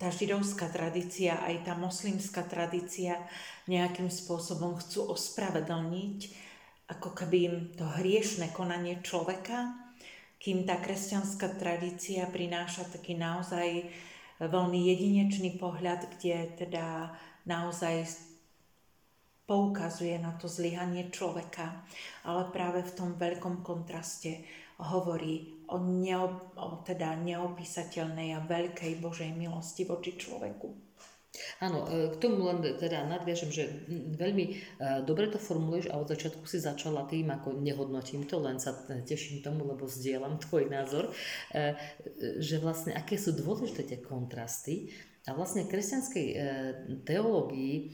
tá 0.00 0.08
židovská 0.08 0.72
tradícia, 0.72 1.36
aj 1.44 1.68
tá 1.68 1.76
moslimská 1.76 2.40
tradícia 2.48 3.20
nejakým 3.68 4.08
spôsobom 4.08 4.80
chcú 4.80 5.12
ospravedlniť 5.12 6.48
ako 6.90 7.14
keby 7.14 7.70
to 7.78 7.86
hriešne 8.02 8.50
konanie 8.50 8.98
človeka, 8.98 9.78
kým 10.42 10.66
tá 10.66 10.80
kresťanská 10.80 11.54
tradícia 11.54 12.26
prináša 12.26 12.88
taký 12.90 13.14
naozaj 13.14 13.86
veľmi 14.42 14.80
jedinečný 14.90 15.60
pohľad, 15.60 16.10
kde 16.16 16.50
teda 16.58 17.14
naozaj 17.46 18.08
poukazuje 19.46 20.18
na 20.18 20.34
to 20.38 20.48
zlyhanie 20.48 21.10
človeka, 21.12 21.84
ale 22.26 22.48
práve 22.50 22.86
v 22.86 22.94
tom 22.94 23.10
veľkom 23.14 23.62
kontraste 23.62 24.42
hovorí 24.80 25.64
o, 25.68 25.78
neop, 25.78 26.56
o 26.56 26.80
teda 26.82 27.14
neopísateľnej 27.20 28.34
a 28.34 28.44
veľkej 28.44 28.98
Božej 28.98 29.30
milosti 29.36 29.86
voči 29.86 30.16
človeku. 30.16 30.90
Áno, 31.62 31.86
e, 31.86 32.10
k 32.10 32.16
tomu 32.18 32.42
len 32.50 32.58
teda 32.58 33.06
nadviažem, 33.06 33.54
že 33.54 33.86
veľmi 34.18 34.44
e, 34.50 34.52
dobre 35.06 35.30
to 35.30 35.38
formuluješ 35.38 35.86
a 35.94 36.02
od 36.02 36.10
začiatku 36.10 36.42
si 36.42 36.58
začala 36.58 37.06
tým, 37.06 37.30
ako 37.30 37.54
nehodnotím 37.62 38.26
to, 38.26 38.42
len 38.42 38.58
sa 38.58 38.74
teším 39.06 39.38
tomu, 39.38 39.62
lebo 39.62 39.86
zdieľam 39.86 40.42
tvoj 40.42 40.66
názor, 40.66 41.14
e, 41.54 41.78
že 42.42 42.58
vlastne 42.58 42.98
aké 42.98 43.14
sú 43.14 43.30
dôležité 43.38 43.86
tie 43.86 43.98
kontrasty 44.02 44.90
a 45.30 45.36
vlastne 45.36 45.68
kresťanskej 45.68 46.26
teológii 47.04 47.92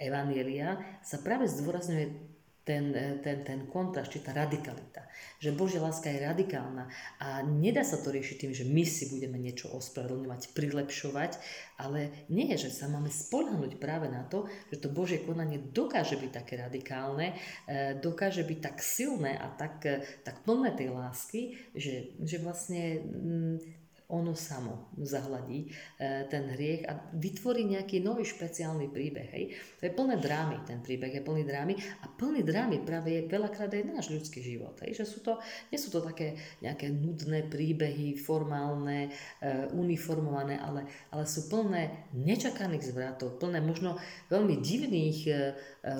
Evanielia 0.00 0.80
sa 1.04 1.20
práve 1.20 1.44
zdôrazňuje 1.44 2.33
ten, 2.64 2.96
ten, 3.20 3.44
ten 3.44 3.60
kontrast, 3.68 4.08
či 4.08 4.24
tá 4.24 4.32
radikalita. 4.32 5.04
Že 5.38 5.52
Božia 5.52 5.84
láska 5.84 6.08
je 6.08 6.24
radikálna 6.24 6.88
a 7.20 7.44
nedá 7.44 7.84
sa 7.84 8.00
to 8.00 8.08
riešiť 8.08 8.36
tým, 8.40 8.52
že 8.56 8.64
my 8.64 8.84
si 8.88 9.12
budeme 9.12 9.36
niečo 9.36 9.68
ospravedlňovať, 9.76 10.56
prilepšovať, 10.56 11.36
ale 11.76 12.24
nie, 12.32 12.48
že 12.56 12.72
sa 12.72 12.88
máme 12.88 13.12
spolahnuť 13.12 13.76
práve 13.76 14.08
na 14.08 14.24
to, 14.24 14.48
že 14.72 14.80
to 14.80 14.88
Božie 14.88 15.20
konanie 15.20 15.60
dokáže 15.60 16.16
byť 16.16 16.30
také 16.32 16.56
radikálne, 16.56 17.36
e, 17.68 18.00
dokáže 18.00 18.48
byť 18.48 18.58
tak 18.64 18.80
silné 18.80 19.36
a 19.36 19.52
tak, 19.52 19.84
e, 19.84 20.00
tak 20.24 20.40
plné 20.48 20.72
tej 20.72 20.88
lásky, 20.88 21.60
že, 21.76 22.16
že 22.24 22.40
vlastne 22.40 23.04
ono 24.12 24.36
samo 24.36 24.92
zahladí 25.00 25.64
e, 25.64 26.28
ten 26.28 26.52
hriech 26.52 26.84
a 26.84 26.92
vytvorí 27.16 27.64
nejaký 27.64 28.04
nový 28.04 28.28
špeciálny 28.28 28.92
príbeh. 28.92 29.28
Hej. 29.32 29.44
To 29.80 29.82
je 29.88 29.96
plné 29.96 30.20
drámy, 30.20 30.60
ten 30.68 30.84
príbeh 30.84 31.08
je 31.08 31.24
plný 31.24 31.48
drámy 31.48 31.74
a 32.04 32.12
plný 32.12 32.44
drámy 32.44 32.84
práve 32.84 33.16
je 33.16 33.20
veľakrát 33.24 33.72
aj 33.72 33.88
náš 33.88 34.12
ľudský 34.12 34.44
život. 34.44 34.76
Hej. 34.84 35.00
Že 35.00 35.04
sú 35.08 35.18
to, 35.24 35.32
nie 35.72 35.80
sú 35.80 35.88
to 35.88 36.04
také 36.04 36.36
nejaké 36.60 36.92
nudné 36.92 37.48
príbehy, 37.48 38.20
formálne, 38.20 39.08
e, 39.40 39.72
uniformované, 39.72 40.60
ale, 40.60 40.84
ale 41.08 41.24
sú 41.24 41.48
plné 41.48 42.12
nečakaných 42.12 42.92
zvratov, 42.92 43.40
plné 43.40 43.64
možno 43.64 43.96
veľmi 44.28 44.60
divných 44.60 45.18
e, 45.24 45.32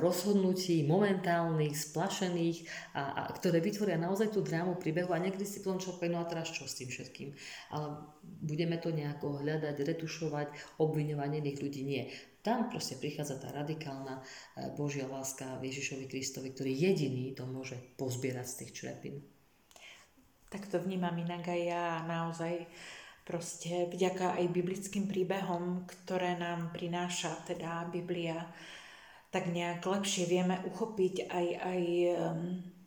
rozhodnutí, 0.05 0.85
momentálnych, 0.85 1.73
splašených, 1.73 2.69
a, 2.93 3.03
a 3.27 3.33
ktoré 3.33 3.65
vytvoria 3.65 3.97
naozaj 3.97 4.29
tú 4.29 4.45
drámu 4.45 4.77
príbehu 4.77 5.09
a 5.17 5.23
niekedy 5.25 5.49
si 5.49 5.65
plnom 5.65 5.81
človek, 5.81 6.13
no 6.13 6.21
a 6.21 6.29
teraz 6.29 6.53
čo 6.53 6.69
s 6.69 6.77
tým 6.77 6.93
všetkým. 6.93 7.33
Ale 7.73 7.94
budeme 8.23 8.77
to 8.77 8.93
nejako 8.93 9.41
hľadať, 9.41 9.77
retušovať, 9.81 10.49
obviňovať 10.81 11.31
iných 11.41 11.59
ľudí. 11.61 11.83
Nie. 11.85 12.03
Tam 12.45 12.69
proste 12.69 13.01
prichádza 13.01 13.41
tá 13.41 13.49
radikálna 13.49 14.21
e, 14.21 14.23
Božia 14.77 15.09
láska 15.09 15.57
Ježišovi 15.65 16.05
Kristovi, 16.05 16.53
ktorý 16.53 16.77
jediný 16.77 17.33
to 17.33 17.49
môže 17.49 17.81
pozbierať 17.97 18.47
z 18.47 18.57
tých 18.61 18.73
črepín. 18.77 19.25
Tak 20.53 20.69
to 20.69 20.77
vnímam 20.79 21.17
inak 21.17 21.49
aj 21.49 21.61
ja 21.65 22.05
naozaj 22.05 22.69
proste 23.25 23.89
vďaka 23.89 24.37
aj 24.37 24.53
biblickým 24.53 25.09
príbehom, 25.09 25.89
ktoré 25.89 26.37
nám 26.37 26.71
prináša 26.77 27.33
teda 27.49 27.89
Biblia, 27.89 28.45
tak 29.33 29.49
nejak 29.51 29.81
lepšie 29.83 30.29
vieme 30.29 30.61
uchopiť 30.69 31.33
aj, 31.33 31.47
aj 31.59 31.81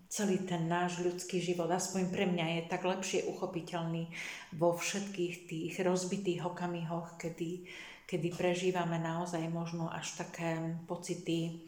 celý 0.08 0.48
ten 0.48 0.72
náš 0.72 1.04
ľudský 1.04 1.44
život, 1.44 1.68
aspoň 1.68 2.08
pre 2.12 2.26
mňa 2.28 2.46
je 2.48 2.62
tak 2.72 2.88
lepšie 2.88 3.28
uchopiteľný 3.28 4.08
vo 4.56 4.76
všetkých 4.76 5.36
tých 5.48 5.74
rozbitých 5.84 6.48
okamihoch, 6.48 7.20
kedy, 7.20 7.68
kedy 8.08 8.28
prežívame 8.32 9.00
naozaj 9.04 9.44
možno 9.52 9.92
až 9.92 10.16
také 10.16 10.80
pocity 10.88 11.60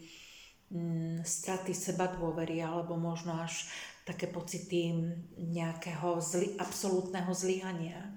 mm, 0.72 1.27
straty 1.27 1.75
seba 1.75 2.08
dôvery 2.08 2.63
alebo 2.63 2.96
možno 2.96 3.36
až 3.43 3.67
také 4.08 4.25
pocity 4.31 4.96
nejakého 5.38 6.17
zli, 6.24 6.55
absolútneho 6.58 7.29
zlyhania. 7.36 8.08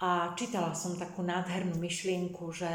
A 0.00 0.32
čítala 0.32 0.72
som 0.72 0.96
takú 0.96 1.20
nádhernú 1.20 1.76
myšlienku, 1.76 2.48
že 2.56 2.72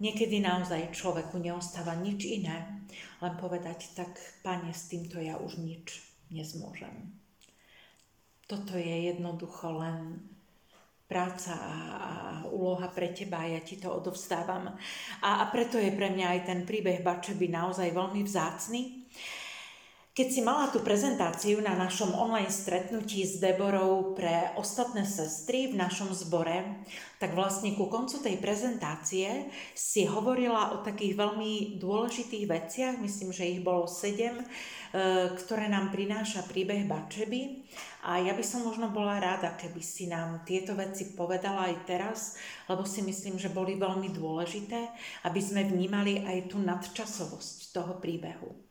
Niekedy 0.00 0.40
naozaj 0.40 0.96
človeku 0.96 1.36
neostáva 1.36 1.92
nič 1.92 2.24
iné, 2.24 2.88
len 3.20 3.34
povedať, 3.36 3.92
tak 3.92 4.16
pane, 4.40 4.72
s 4.72 4.88
týmto 4.88 5.20
ja 5.20 5.36
už 5.36 5.60
nič 5.60 6.00
nezmôžem. 6.32 7.12
Toto 8.48 8.80
je 8.80 9.12
jednoducho 9.12 9.76
len 9.76 10.24
práca 11.04 11.52
a, 11.52 11.74
a 11.74 12.12
úloha 12.48 12.86
pre 12.88 13.10
teba 13.10 13.42
ja 13.42 13.60
ti 13.60 13.76
to 13.76 13.90
odovzdávam. 13.90 14.72
A, 15.20 15.30
a 15.42 15.44
preto 15.50 15.76
je 15.76 15.90
pre 15.90 16.08
mňa 16.14 16.26
aj 16.38 16.40
ten 16.46 16.60
príbeh 16.62 17.02
Bačeby 17.02 17.50
naozaj 17.50 17.90
veľmi 17.90 18.22
vzácný. 18.22 19.10
Keď 20.10 20.26
si 20.26 20.42
mala 20.42 20.66
tú 20.74 20.82
prezentáciu 20.82 21.62
na 21.62 21.78
našom 21.78 22.18
online 22.18 22.50
stretnutí 22.50 23.22
s 23.22 23.38
Deborou 23.38 24.10
pre 24.18 24.50
ostatné 24.58 25.06
sestry 25.06 25.70
v 25.70 25.78
našom 25.78 26.10
zbore, 26.10 26.82
tak 27.22 27.30
vlastne 27.38 27.78
ku 27.78 27.86
koncu 27.86 28.18
tej 28.18 28.42
prezentácie 28.42 29.46
si 29.70 30.10
hovorila 30.10 30.74
o 30.74 30.82
takých 30.82 31.14
veľmi 31.14 31.78
dôležitých 31.78 32.42
veciach, 32.42 32.94
myslím, 32.98 33.30
že 33.30 33.54
ich 33.54 33.62
bolo 33.62 33.86
sedem, 33.86 34.42
e, 34.42 34.44
ktoré 35.30 35.70
nám 35.70 35.94
prináša 35.94 36.42
príbeh 36.42 36.90
Bačeby. 36.90 37.70
A 38.02 38.18
ja 38.18 38.34
by 38.34 38.42
som 38.42 38.66
možno 38.66 38.90
bola 38.90 39.22
rada, 39.22 39.54
keby 39.54 39.78
si 39.78 40.10
nám 40.10 40.42
tieto 40.42 40.74
veci 40.74 41.14
povedala 41.14 41.70
aj 41.70 41.86
teraz, 41.86 42.34
lebo 42.66 42.82
si 42.82 43.06
myslím, 43.06 43.38
že 43.38 43.54
boli 43.54 43.78
veľmi 43.78 44.10
dôležité, 44.10 44.90
aby 45.30 45.38
sme 45.38 45.70
vnímali 45.70 46.26
aj 46.26 46.50
tú 46.50 46.58
nadčasovosť 46.58 47.70
toho 47.70 48.02
príbehu. 48.02 48.69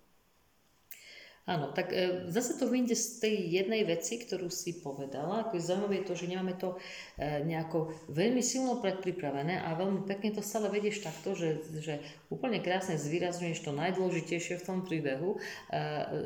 Áno, 1.50 1.74
tak 1.74 1.90
e, 1.90 2.30
zase 2.30 2.62
to 2.62 2.70
vyjde 2.70 2.94
z 2.94 3.26
tej 3.26 3.36
jednej 3.50 3.82
veci, 3.82 4.22
ktorú 4.22 4.54
si 4.54 4.78
povedala. 4.78 5.42
Ako 5.42 5.58
je 5.58 5.66
zaujímavé 5.66 6.06
to, 6.06 6.14
že 6.14 6.30
nemáme 6.30 6.54
to 6.54 6.78
e, 7.18 7.42
nejako 7.42 7.90
veľmi 8.06 8.38
silno 8.46 8.78
predpripravené 8.78 9.58
a 9.58 9.74
veľmi 9.74 10.06
pekne 10.06 10.38
to 10.38 10.46
stále 10.46 10.70
vedieš 10.70 11.02
takto, 11.02 11.34
že, 11.34 11.66
že 11.82 12.06
úplne 12.30 12.62
krásne 12.62 13.02
zvýrazňuješ 13.02 13.66
to 13.66 13.74
najdôležitejšie 13.74 14.62
v 14.62 14.66
tom 14.70 14.86
príbehu. 14.86 15.42
E, 15.74 15.80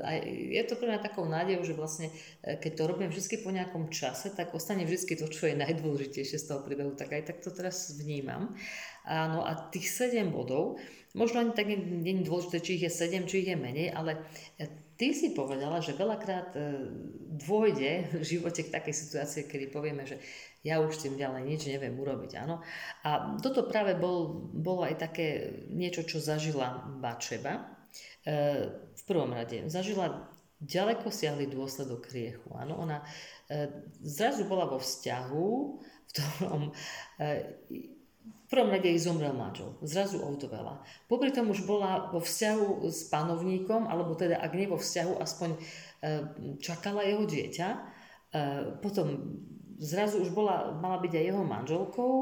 a 0.03 0.09
je 0.27 0.63
to 0.67 0.75
pre 0.75 0.91
mňa 0.91 0.99
takou 0.99 1.23
nádejou, 1.23 1.63
že 1.63 1.79
vlastne 1.79 2.11
keď 2.43 2.71
to 2.75 2.83
robím 2.83 3.07
vždy 3.07 3.39
po 3.39 3.55
nejakom 3.55 3.95
čase, 3.95 4.27
tak 4.27 4.51
ostane 4.51 4.83
vždy 4.83 5.15
to, 5.15 5.31
čo 5.31 5.47
je 5.47 5.55
najdôležitejšie 5.55 6.35
z 6.35 6.47
toho 6.51 6.67
príbehu. 6.67 6.99
Tak 6.99 7.15
aj 7.15 7.31
tak 7.31 7.37
to 7.39 7.55
teraz 7.55 7.95
vnímam. 7.95 8.51
Áno, 9.07 9.47
a 9.47 9.55
tých 9.71 9.87
7 9.87 10.35
bodov, 10.35 10.83
možno 11.15 11.43
ani 11.43 11.51
tak 11.55 11.67
nie 11.67 12.19
je 12.19 12.27
dôležité, 12.27 12.59
či 12.59 12.75
ich 12.79 12.83
je 12.87 12.91
7, 12.91 13.27
či 13.27 13.43
ich 13.43 13.49
je 13.51 13.57
menej, 13.59 13.91
ale 13.91 14.19
Ty 15.03 15.11
si 15.11 15.35
povedala, 15.35 15.83
že 15.83 15.99
veľakrát 15.99 16.55
e, 16.55 16.59
dôjde 17.43 18.15
v 18.15 18.23
živote 18.23 18.63
k 18.63 18.71
takej 18.71 18.95
situácii, 18.95 19.51
kedy 19.51 19.67
povieme, 19.67 20.07
že 20.07 20.15
ja 20.63 20.79
už 20.79 20.95
tým 20.95 21.19
ďalej 21.19 21.43
nič 21.43 21.61
neviem 21.67 21.91
urobiť, 21.99 22.39
áno. 22.39 22.63
A 23.03 23.35
toto 23.43 23.67
práve 23.67 23.99
bol, 23.99 24.47
bolo 24.55 24.87
aj 24.87 25.03
také 25.03 25.59
niečo, 25.67 26.07
čo 26.07 26.23
zažila 26.23 26.87
Bačeba. 27.03 27.67
E, 28.23 28.71
v 28.95 29.03
prvom 29.03 29.35
rade 29.35 29.67
zažila 29.67 30.31
ďaleko 30.63 31.11
siahly 31.11 31.51
dôsledok 31.51 32.07
hriechu. 32.07 32.47
Áno, 32.55 32.79
ona 32.79 33.03
e, 33.51 33.67
zrazu 34.07 34.47
bola 34.47 34.71
vo 34.71 34.79
vzťahu, 34.79 35.47
v 35.83 36.11
ktorom 36.15 36.71
prvom 38.53 38.69
rade 38.69 38.85
jej 38.85 39.01
zomrel 39.01 39.33
manžel, 39.33 39.73
zrazu 39.81 40.21
ovdovela. 40.21 40.85
Popri 41.09 41.33
tom 41.33 41.49
už 41.49 41.65
bola 41.65 42.13
vo 42.13 42.21
vzťahu 42.21 42.85
s 42.85 43.09
panovníkom, 43.09 43.89
alebo 43.89 44.13
teda 44.13 44.37
ak 44.37 44.53
nie 44.53 44.69
vo 44.69 44.77
vzťahu, 44.77 45.13
aspoň 45.17 45.49
e, 45.53 45.59
čakala 46.61 47.01
jeho 47.01 47.25
dieťa. 47.25 47.67
E, 47.73 47.77
potom 48.77 49.37
zrazu 49.81 50.21
už 50.21 50.37
bola, 50.37 50.69
mala 50.77 51.01
byť 51.01 51.13
aj 51.17 51.25
jeho 51.33 51.43
manželkou 51.43 52.13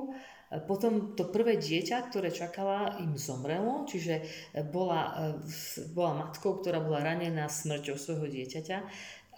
Potom 0.67 1.15
to 1.15 1.31
prvé 1.31 1.55
dieťa, 1.55 2.11
ktoré 2.11 2.27
čakala, 2.27 2.99
im 2.99 3.15
zomrelo, 3.15 3.87
čiže 3.87 4.19
bola, 4.67 5.31
bola 5.95 6.27
matkou, 6.27 6.59
ktorá 6.59 6.83
bola 6.83 6.99
ranená 6.99 7.47
smrťou 7.47 7.95
svojho 7.95 8.27
dieťaťa 8.27 8.77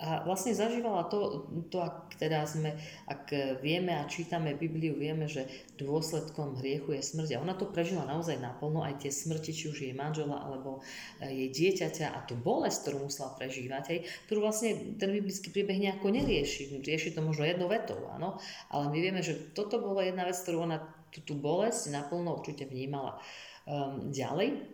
a 0.01 0.25
vlastne 0.25 0.57
zažívala 0.57 1.05
to, 1.05 1.45
to 1.69 1.77
ak 1.77 2.17
teda 2.17 2.49
sme, 2.49 2.73
ak 3.05 3.29
vieme 3.61 3.93
a 3.93 4.09
čítame 4.09 4.57
Bibliu, 4.57 4.97
vieme, 4.97 5.29
že 5.29 5.45
dôsledkom 5.77 6.57
hriechu 6.57 6.97
je 6.97 7.05
smrť. 7.05 7.37
A 7.37 7.43
ona 7.45 7.53
to 7.53 7.69
prežila 7.69 8.09
naozaj 8.09 8.41
naplno, 8.41 8.81
aj 8.81 9.05
tie 9.05 9.13
smrti, 9.13 9.53
či 9.53 9.69
už 9.69 9.77
jej 9.85 9.93
manžela 9.93 10.41
alebo 10.41 10.81
e, 11.21 11.29
jej 11.29 11.49
dieťaťa 11.53 12.09
a 12.09 12.25
tú 12.25 12.33
bolesť, 12.33 12.89
ktorú 12.89 13.05
musela 13.05 13.37
prežívať, 13.37 13.83
aj, 13.93 13.99
ktorú 14.25 14.39
vlastne 14.41 14.97
ten 14.97 15.13
biblický 15.13 15.53
príbeh 15.53 15.77
nejako 15.77 16.09
nerieši. 16.09 16.73
Rieši 16.81 17.13
to 17.13 17.21
možno 17.21 17.45
jednou 17.45 17.69
vetou, 17.69 18.01
áno, 18.09 18.41
ale 18.73 18.89
my 18.89 18.97
vieme, 18.97 19.21
že 19.21 19.53
toto 19.53 19.77
bola 19.77 20.09
jedna 20.09 20.25
vec, 20.25 20.35
ktorú 20.41 20.65
ona 20.65 20.81
tú, 21.13 21.21
tú 21.21 21.33
bolesť 21.37 21.93
naplno 21.93 22.33
určite 22.33 22.65
vnímala. 22.65 23.21
Um, 23.63 24.09
ďalej, 24.09 24.72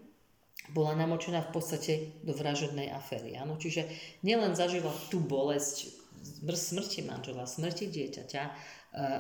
bola 0.73 0.93
namočená 0.95 1.45
v 1.49 1.51
podstate 1.53 1.93
do 2.21 2.33
vražednej 2.33 2.93
aféry. 2.93 3.35
Áno? 3.37 3.57
Čiže 3.57 3.89
nielen 4.21 4.53
zažila 4.53 4.93
tú 5.09 5.21
bolesť 5.21 5.99
smrti 6.45 7.07
manžela, 7.07 7.47
smrti 7.47 7.87
dieťaťa, 7.87 8.43
e, 8.43 8.51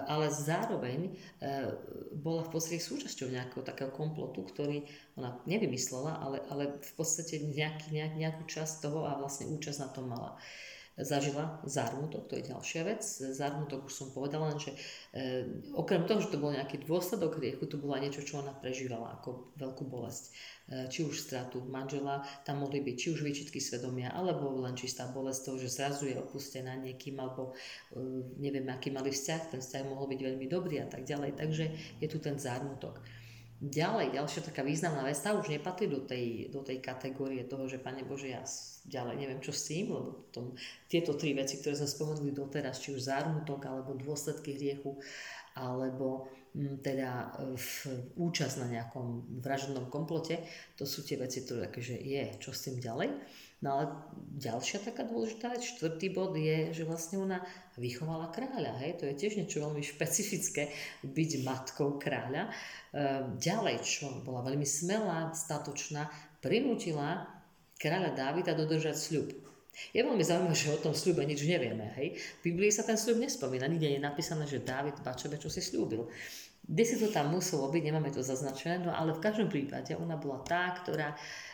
ale 0.07 0.27
zároveň 0.29 0.99
e, 1.07 1.11
bola 2.19 2.43
v 2.43 2.51
podstate 2.51 2.83
súčasťou 2.83 3.31
nejakého 3.31 3.63
takého 3.63 3.91
komplotu, 3.93 4.43
ktorý 4.43 4.83
ona 5.15 5.39
nevymyslela, 5.47 6.19
ale, 6.19 6.37
ale 6.51 6.63
v 6.79 6.93
podstate 6.95 7.39
nejaký, 7.39 7.95
nejak, 7.95 8.13
nejakú 8.19 8.43
časť 8.47 8.83
toho 8.83 9.07
a 9.07 9.15
vlastne 9.17 9.47
účasť 9.51 9.79
na 9.79 9.89
tom 9.89 10.11
mala 10.11 10.35
zažila 10.99 11.63
zármutok, 11.63 12.27
to 12.27 12.35
je 12.35 12.51
ďalšia 12.51 12.81
vec. 12.83 13.01
Zármutok 13.33 13.87
už 13.87 13.93
som 13.95 14.07
povedala, 14.11 14.51
že 14.59 14.75
e, 15.15 15.47
okrem 15.71 16.03
toho, 16.03 16.19
že 16.19 16.31
to 16.35 16.41
bol 16.41 16.51
nejaký 16.51 16.83
dôsledok 16.83 17.39
hriechu, 17.39 17.63
to 17.65 17.79
bola 17.79 18.03
niečo, 18.03 18.23
čo 18.23 18.43
ona 18.43 18.51
prežívala 18.51 19.15
ako 19.19 19.55
veľkú 19.55 19.83
bolesť. 19.87 20.23
E, 20.27 20.31
či 20.91 21.07
už 21.07 21.15
stratu 21.15 21.63
manžela, 21.63 22.27
tam 22.43 22.61
mohli 22.67 22.83
byť 22.83 22.95
či 22.99 23.07
už 23.15 23.23
výčitky 23.23 23.63
svedomia, 23.63 24.11
alebo 24.11 24.51
len 24.59 24.75
čistá 24.75 25.07
bolesť 25.07 25.41
toho, 25.49 25.57
že 25.57 25.71
zrazu 25.71 26.11
je 26.11 26.19
opustená 26.19 26.75
niekým, 26.75 27.15
alebo 27.17 27.55
e, 27.95 27.99
neviem, 28.43 28.67
aký 28.67 28.91
mali 28.91 29.09
vzťah, 29.09 29.55
ten 29.55 29.61
vzťah 29.63 29.83
mohol 29.87 30.11
byť 30.11 30.19
veľmi 30.19 30.47
dobrý 30.51 30.83
a 30.83 30.87
tak 30.91 31.07
ďalej. 31.07 31.39
Takže 31.39 31.65
je 32.03 32.07
tu 32.11 32.19
ten 32.19 32.35
zármutok. 32.35 32.99
Ďalej, 33.59 34.15
ďalšia 34.15 34.47
taká 34.47 34.63
významná 34.63 35.03
vec, 35.03 35.19
tá 35.19 35.35
už 35.35 35.51
nepatrí 35.51 35.91
do 35.91 35.99
tej, 35.99 36.47
do 36.47 36.63
tej 36.63 36.79
kategórie 36.79 37.43
toho, 37.43 37.67
že 37.67 37.75
Pane 37.75 38.07
Bože, 38.07 38.31
ja 38.31 38.39
ďalej 38.87 39.19
neviem 39.19 39.43
čo 39.43 39.51
s 39.51 39.67
tým, 39.67 39.91
lebo 39.91 40.31
tom, 40.31 40.55
tieto 40.87 41.11
tri 41.19 41.35
veci, 41.35 41.59
ktoré 41.59 41.75
sme 41.75 41.91
spomenuli 41.91 42.31
doteraz, 42.31 42.79
či 42.79 42.95
už 42.95 43.11
zármutok, 43.11 43.67
alebo 43.67 43.99
dôsledky 43.99 44.55
hriechu, 44.55 44.95
alebo 45.59 46.31
m, 46.55 46.71
mm, 46.71 46.75
teda 46.79 47.35
e, 47.35 47.59
v, 47.59 47.71
účasť 48.15 48.55
na 48.63 48.67
nejakom 48.79 49.27
vražednom 49.43 49.91
komplote, 49.91 50.39
to 50.79 50.87
sú 50.87 51.03
tie 51.03 51.19
veci, 51.19 51.43
ktoré 51.43 51.67
akože 51.67 51.99
je, 51.99 52.23
čo 52.39 52.55
s 52.55 52.63
tým 52.63 52.79
ďalej. 52.79 53.11
No 53.59 53.75
ale 53.75 53.85
ďalšia 54.39 54.79
taká 54.79 55.03
dôležitá 55.03 55.51
vec, 55.51 55.67
štvrtý 55.67 56.15
bod 56.15 56.31
je, 56.39 56.71
že 56.71 56.87
vlastne 56.87 57.19
ona 57.19 57.43
vychovala 57.75 58.31
kráľa. 58.31 58.79
Hej? 58.79 59.03
To 59.03 59.05
je 59.11 59.19
tiež 59.19 59.35
niečo 59.35 59.59
veľmi 59.59 59.83
špecifické, 59.83 60.71
byť 61.03 61.31
matkou 61.43 61.99
kráľa. 61.99 62.47
E, 62.47 62.51
ďalej, 63.35 63.83
čo 63.83 64.23
bola 64.23 64.47
veľmi 64.47 64.63
smelá, 64.63 65.35
statočná, 65.35 66.07
prinútila 66.39 67.27
kráľa 67.75 68.15
Dávida 68.15 68.55
dodržať 68.55 68.95
sľub. 68.95 69.27
Je 69.91 69.99
veľmi 70.03 70.23
zaujímavé, 70.23 70.55
že 70.55 70.75
o 70.75 70.79
tom 70.79 70.95
sľube 70.95 71.27
nič 71.27 71.43
nevieme. 71.43 71.91
Hej? 71.99 72.15
V 72.39 72.55
Biblii 72.55 72.71
sa 72.71 72.87
ten 72.87 72.95
sľub 72.95 73.19
nespomína, 73.19 73.67
nikde 73.67 73.91
je 73.91 73.99
napísané, 73.99 74.47
že 74.47 74.63
Dávid 74.63 75.03
Bačebe 75.03 75.35
čo 75.35 75.51
si 75.51 75.59
slúbil. 75.59 76.07
Kde 76.63 76.83
si 76.85 76.95
to 76.95 77.11
tam 77.11 77.35
muselo 77.35 77.67
byť, 77.71 77.81
nemáme 77.81 78.11
to 78.13 78.23
zaznačené, 78.23 78.83
no 78.87 78.93
ale 78.93 79.15
v 79.15 79.23
každom 79.23 79.49
prípade 79.51 79.95
ona 79.97 80.19
bola 80.19 80.43
tá, 80.45 80.69
ktorá 80.75 81.15
uh, 81.15 81.17
Ehm, 81.17 81.48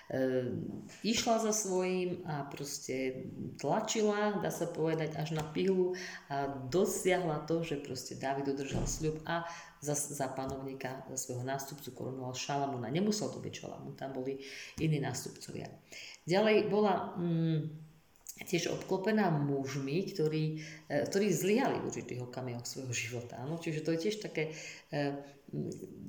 išla 1.01 1.41
za 1.41 1.53
svojím 1.53 2.21
a 2.29 2.45
proste 2.45 3.25
tlačila, 3.57 4.37
dá 4.37 4.53
sa 4.53 4.69
povedať, 4.69 5.17
až 5.17 5.33
na 5.33 5.41
pihu 5.41 5.97
a 6.29 6.45
dosiahla 6.69 7.49
to, 7.49 7.65
že 7.65 7.81
proste 7.81 8.13
Dávid 8.13 8.45
dodržal 8.45 8.85
sľub 8.85 9.17
a 9.25 9.49
za, 9.81 9.97
za 9.97 10.29
panovníka, 10.29 11.05
za 11.09 11.17
svojho 11.17 11.45
nástupcu 11.45 11.89
korunoval 11.93 12.37
Šalamúna. 12.37 12.93
Nemusel 12.93 13.33
to 13.33 13.41
byť 13.41 13.53
Šalamún, 13.53 13.97
tam 13.97 14.13
boli 14.13 14.37
iní 14.77 15.01
nástupcovia. 15.01 15.69
Ďalej 16.29 16.69
bola... 16.69 17.17
Mm, 17.17 17.84
tiež 18.43 18.67
obklopená 18.67 19.31
mužmi, 19.31 20.11
ktorí, 20.11 20.59
e, 20.91 21.07
ktorí 21.07 21.31
zlyhali 21.31 21.79
v 21.79 21.87
určitých 21.87 22.21
okamihoch 22.27 22.67
svojho 22.67 22.91
života. 22.91 23.39
No, 23.47 23.55
čiže 23.55 23.79
to 23.79 23.95
je 23.95 24.03
tiež 24.07 24.19
také, 24.19 24.51
e, 24.91 25.15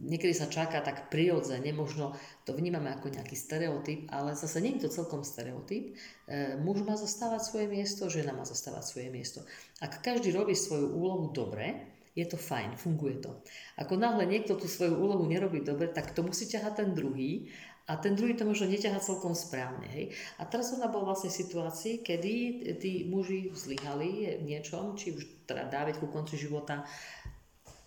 niekedy 0.02 0.34
sa 0.34 0.50
čaká 0.50 0.82
tak 0.82 1.06
prirodzene, 1.06 1.70
možno 1.70 2.18
to 2.42 2.50
vnímame 2.50 2.90
ako 2.90 3.14
nejaký 3.14 3.38
stereotyp, 3.38 4.10
ale 4.10 4.34
zase 4.34 4.58
nie 4.58 4.74
je 4.74 4.90
to 4.90 4.98
celkom 4.98 5.22
stereotyp. 5.22 5.94
E, 6.26 6.58
muž 6.58 6.82
má 6.82 6.98
zastávať 6.98 7.46
svoje 7.46 7.66
miesto, 7.70 8.10
žena 8.10 8.34
má 8.34 8.42
zastávať 8.42 8.82
svoje 8.82 9.08
miesto. 9.14 9.46
Ak 9.78 10.02
každý 10.02 10.34
robí 10.34 10.58
svoju 10.58 10.90
úlohu 10.98 11.30
dobre, 11.30 11.94
je 12.16 12.24
to 12.26 12.40
fajn, 12.40 12.80
funguje 12.80 13.20
to. 13.20 13.38
Ako 13.76 14.00
náhle 14.00 14.24
niekto 14.24 14.56
tú 14.56 14.66
svoju 14.66 14.96
úlohu 14.96 15.28
nerobí 15.28 15.60
dobre, 15.60 15.92
tak 15.92 16.16
to 16.16 16.24
musí 16.24 16.48
ťahať 16.48 16.72
ten 16.80 16.90
druhý 16.96 17.52
a 17.86 17.92
ten 17.96 18.18
druhý 18.18 18.34
to 18.34 18.42
možno 18.42 18.66
neťahá 18.66 18.98
celkom 18.98 19.30
správne. 19.30 19.86
Hej. 19.94 20.10
A 20.42 20.46
teraz 20.50 20.74
ona 20.74 20.90
bola 20.90 21.14
vlastne 21.14 21.30
v 21.30 21.38
situácii, 21.38 22.02
kedy 22.02 22.34
tí 22.82 23.06
muži 23.06 23.54
zlyhali 23.54 24.42
v 24.42 24.44
niečom, 24.44 24.98
či 24.98 25.14
už 25.14 25.46
teda 25.46 25.70
Dávid 25.70 26.02
ku 26.02 26.10
konci 26.10 26.34
života 26.34 26.82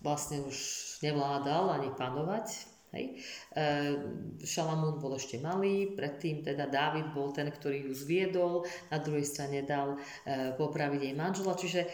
vlastne 0.00 0.40
už 0.40 0.56
nevládal 1.04 1.76
ani 1.76 1.92
panovať. 1.92 2.46
Hej. 2.90 3.22
E, 3.54 3.66
Šalamún 4.42 4.98
bol 4.98 5.14
ešte 5.14 5.38
malý, 5.38 5.94
predtým 5.94 6.42
teda 6.42 6.66
Dávid 6.66 7.14
bol 7.14 7.30
ten, 7.30 7.46
ktorý 7.46 7.86
ju 7.86 7.92
zviedol, 7.94 8.66
na 8.90 8.98
druhej 8.98 9.22
strane 9.22 9.62
dal 9.62 9.94
e, 10.26 10.56
popraviť 10.58 11.00
jej 11.06 11.14
manžela, 11.14 11.54
čiže 11.54 11.86
e, 11.86 11.88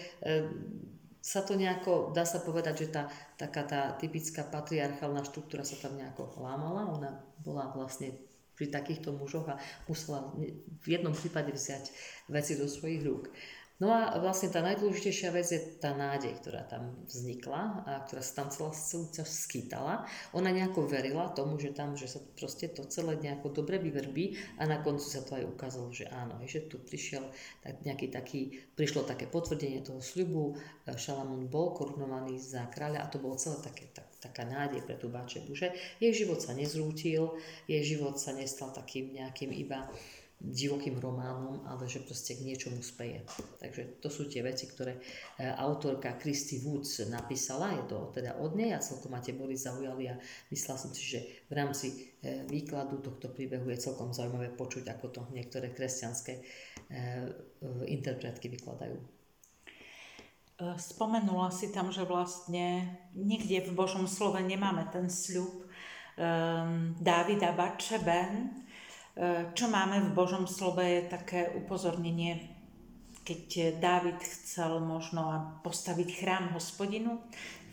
sa 1.26 1.42
to 1.42 1.58
nejako, 1.58 2.14
dá 2.14 2.22
sa 2.22 2.38
povedať, 2.38 2.86
že 2.86 2.94
tá 2.94 3.10
taká 3.34 3.66
tá 3.66 3.98
typická 3.98 4.46
patriarchálna 4.46 5.26
štruktúra 5.26 5.66
sa 5.66 5.74
tam 5.74 5.98
nejako 5.98 6.38
lámala. 6.38 6.86
Ona 6.86 7.18
bola 7.42 7.74
vlastne 7.74 8.14
pri 8.54 8.70
takýchto 8.70 9.10
mužoch 9.10 9.50
a 9.50 9.58
musela 9.90 10.30
v 10.80 10.86
jednom 10.86 11.10
prípade 11.10 11.50
vziať 11.50 11.90
veci 12.30 12.54
do 12.54 12.70
svojich 12.70 13.02
rúk. 13.02 13.34
No 13.76 13.92
a 13.92 14.16
vlastne 14.24 14.48
tá 14.48 14.64
najdôležitejšia 14.64 15.36
vec 15.36 15.52
je 15.52 15.60
tá 15.76 15.92
nádej, 15.92 16.40
ktorá 16.40 16.64
tam 16.64 16.96
vznikla 17.04 17.84
a 17.84 17.92
ktorá 18.08 18.24
sa 18.24 18.40
tam 18.40 18.48
celá 18.48 18.72
skýtala. 18.72 20.08
Ona 20.32 20.48
nejako 20.48 20.88
verila 20.88 21.28
tomu, 21.36 21.60
že 21.60 21.76
tam, 21.76 21.92
že 21.92 22.08
sa 22.08 22.24
proste 22.40 22.72
to 22.72 22.88
celé 22.88 23.20
nejako 23.20 23.52
dobre 23.52 23.76
vyverbí 23.76 24.40
a 24.56 24.64
na 24.64 24.80
koncu 24.80 25.04
sa 25.04 25.20
to 25.20 25.36
aj 25.36 25.44
ukázalo, 25.44 25.92
že 25.92 26.08
áno, 26.08 26.40
že 26.48 26.64
tu 26.64 26.80
prišiel 26.80 27.28
tak 27.60 27.84
nejaký 27.84 28.06
taký, 28.08 28.40
prišlo 28.80 29.04
také 29.04 29.28
potvrdenie 29.28 29.84
toho 29.84 30.00
sľubu, 30.00 30.56
Šalamún 30.96 31.52
bol 31.52 31.76
korunovaný 31.76 32.40
za 32.40 32.64
kráľa 32.72 33.04
a 33.04 33.10
to 33.12 33.20
bolo 33.20 33.36
celé 33.36 33.60
také, 33.60 33.92
tak, 33.92 34.08
taká 34.24 34.48
nádej 34.48 34.88
pre 34.88 34.96
tú 34.96 35.12
Bačebu, 35.12 35.52
že 35.52 35.76
jej 36.00 36.16
život 36.16 36.40
sa 36.40 36.56
nezrútil, 36.56 37.36
jej 37.68 37.82
život 37.84 38.16
sa 38.16 38.32
nestal 38.32 38.72
takým 38.72 39.12
nejakým 39.12 39.52
iba 39.52 39.84
divokým 40.36 41.00
románom, 41.00 41.64
ale 41.64 41.88
že 41.88 42.04
proste 42.04 42.36
k 42.36 42.44
niečomu 42.44 42.84
speje. 42.84 43.24
Takže 43.56 44.04
to 44.04 44.12
sú 44.12 44.28
tie 44.28 44.44
veci, 44.44 44.68
ktoré 44.68 45.00
e, 45.00 45.48
autorka 45.48 46.20
Christy 46.20 46.60
Woods 46.60 47.00
napísala, 47.08 47.72
je 47.80 47.84
to 47.88 48.12
teda 48.12 48.36
od 48.36 48.52
nej 48.52 48.76
a 48.76 48.84
celkom 48.84 49.16
ma 49.16 49.24
tie 49.24 49.32
boli 49.32 49.56
zaujali 49.56 50.12
a 50.12 50.20
myslela 50.52 50.76
som 50.76 50.92
si, 50.92 51.02
že 51.16 51.20
v 51.48 51.52
rámci 51.56 51.86
e, 52.20 52.44
výkladu 52.52 53.00
tohto 53.00 53.32
príbehu 53.32 53.72
je 53.72 53.80
celkom 53.80 54.12
zaujímavé 54.12 54.52
počuť, 54.52 54.92
ako 54.92 55.06
to 55.08 55.20
niektoré 55.32 55.72
kresťanské 55.72 56.38
e, 56.38 56.42
interpretky 57.88 58.52
vykladajú. 58.52 59.16
Spomenula 60.80 61.52
si 61.52 61.68
tam, 61.68 61.92
že 61.92 62.08
vlastne 62.08 62.96
nikde 63.12 63.68
v 63.68 63.76
Božom 63.76 64.08
slove 64.08 64.40
nemáme 64.40 64.88
ten 64.88 65.04
sľub 65.04 65.68
um, 66.16 66.96
Dávida 66.96 67.52
Bačeben, 67.52 68.64
čo 69.56 69.66
máme 69.72 70.04
v 70.04 70.12
Božom 70.12 70.44
slove 70.44 70.84
je 70.84 71.08
také 71.08 71.48
upozornenie, 71.56 72.52
keď 73.24 73.80
Dávid 73.80 74.20
chcel 74.20 74.78
možno 74.84 75.56
postaviť 75.64 76.08
chrám 76.20 76.52
hospodinu, 76.52 77.24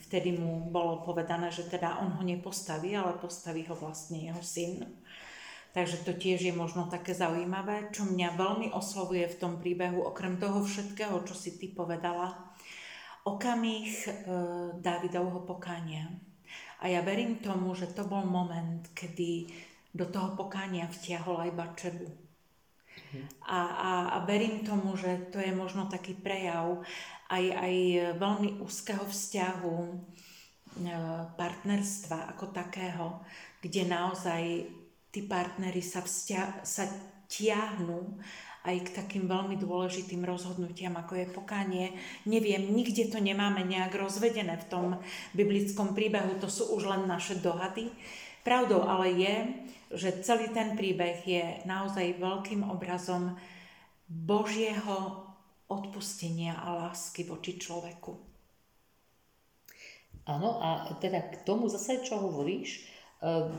vtedy 0.07 0.33
mu 0.37 0.71
bolo 0.71 1.01
povedané, 1.01 1.51
že 1.51 1.67
teda 1.67 1.99
on 1.99 2.15
ho 2.15 2.23
nepostaví, 2.23 2.93
ale 2.93 3.19
postaví 3.19 3.67
ho 3.67 3.75
vlastne 3.75 4.29
jeho 4.29 4.41
syn. 4.45 4.87
Takže 5.73 6.05
to 6.05 6.13
tiež 6.13 6.47
je 6.47 6.53
možno 6.53 6.85
také 6.85 7.17
zaujímavé, 7.17 7.89
čo 7.89 8.05
mňa 8.05 8.37
veľmi 8.37 8.67
oslovuje 8.77 9.25
v 9.25 9.39
tom 9.41 9.57
príbehu, 9.57 10.05
okrem 10.05 10.37
toho 10.37 10.61
všetkého, 10.61 11.25
čo 11.25 11.33
si 11.33 11.57
ty 11.57 11.73
povedala, 11.73 12.53
okamih 13.25 13.89
e, 13.89 14.09
Dávidovho 14.77 15.41
pokánia. 15.49 16.13
A 16.77 16.93
ja 16.93 17.01
verím 17.01 17.41
tomu, 17.41 17.73
že 17.73 17.89
to 17.89 18.05
bol 18.05 18.21
moment, 18.21 18.85
kedy 18.93 19.49
do 19.93 20.05
toho 20.09 20.33
pokánia 20.33 20.89
vtiahol 20.89 21.45
aj 21.45 21.51
Bačebu. 21.53 22.07
Mhm. 22.93 23.21
A, 23.45 23.59
a, 23.61 23.91
a 24.13 24.17
verím 24.25 24.65
tomu, 24.65 24.97
že 24.97 25.29
to 25.29 25.37
je 25.37 25.53
možno 25.53 25.85
taký 25.85 26.17
prejav 26.17 26.81
aj, 27.29 27.45
aj 27.53 27.73
veľmi 28.17 28.61
úzkeho 28.61 29.05
vzťahu 29.05 29.77
partnerstva 31.37 32.33
ako 32.33 32.49
takého, 32.49 33.21
kde 33.61 33.85
naozaj 33.85 34.65
tí 35.13 35.21
partnery 35.29 35.85
sa, 35.85 36.01
vzťa- 36.01 36.65
sa 36.65 36.89
tiahnu 37.29 38.17
aj 38.63 38.75
k 38.79 38.95
takým 38.95 39.27
veľmi 39.27 39.59
dôležitým 39.59 40.23
rozhodnutiam, 40.23 40.95
ako 40.95 41.19
je 41.19 41.27
pokanie. 41.27 41.85
Neviem, 42.23 42.71
nikde 42.71 43.11
to 43.11 43.19
nemáme 43.19 43.59
nejak 43.67 43.91
rozvedené 43.91 44.55
v 44.63 44.69
tom 44.71 44.85
biblickom 45.35 45.91
príbehu, 45.91 46.39
to 46.39 46.47
sú 46.47 46.71
už 46.71 46.87
len 46.87 47.03
naše 47.05 47.37
dohady. 47.43 47.91
Pravdou 48.43 48.83
ale 48.83 49.07
je, 49.15 49.35
že 49.95 50.19
celý 50.19 50.51
ten 50.51 50.75
príbeh 50.75 51.23
je 51.23 51.43
naozaj 51.63 52.19
veľkým 52.19 52.67
obrazom 52.67 53.39
Božieho 54.11 55.31
odpustenia 55.71 56.59
a 56.59 56.87
lásky 56.87 57.23
voči 57.23 57.55
človeku. 57.55 58.11
Áno, 60.23 60.59
a 60.59 60.91
teda 61.03 61.19
k 61.19 61.43
tomu 61.43 61.67
zase, 61.67 62.03
čo 62.03 62.19
hovoríš, 62.19 62.92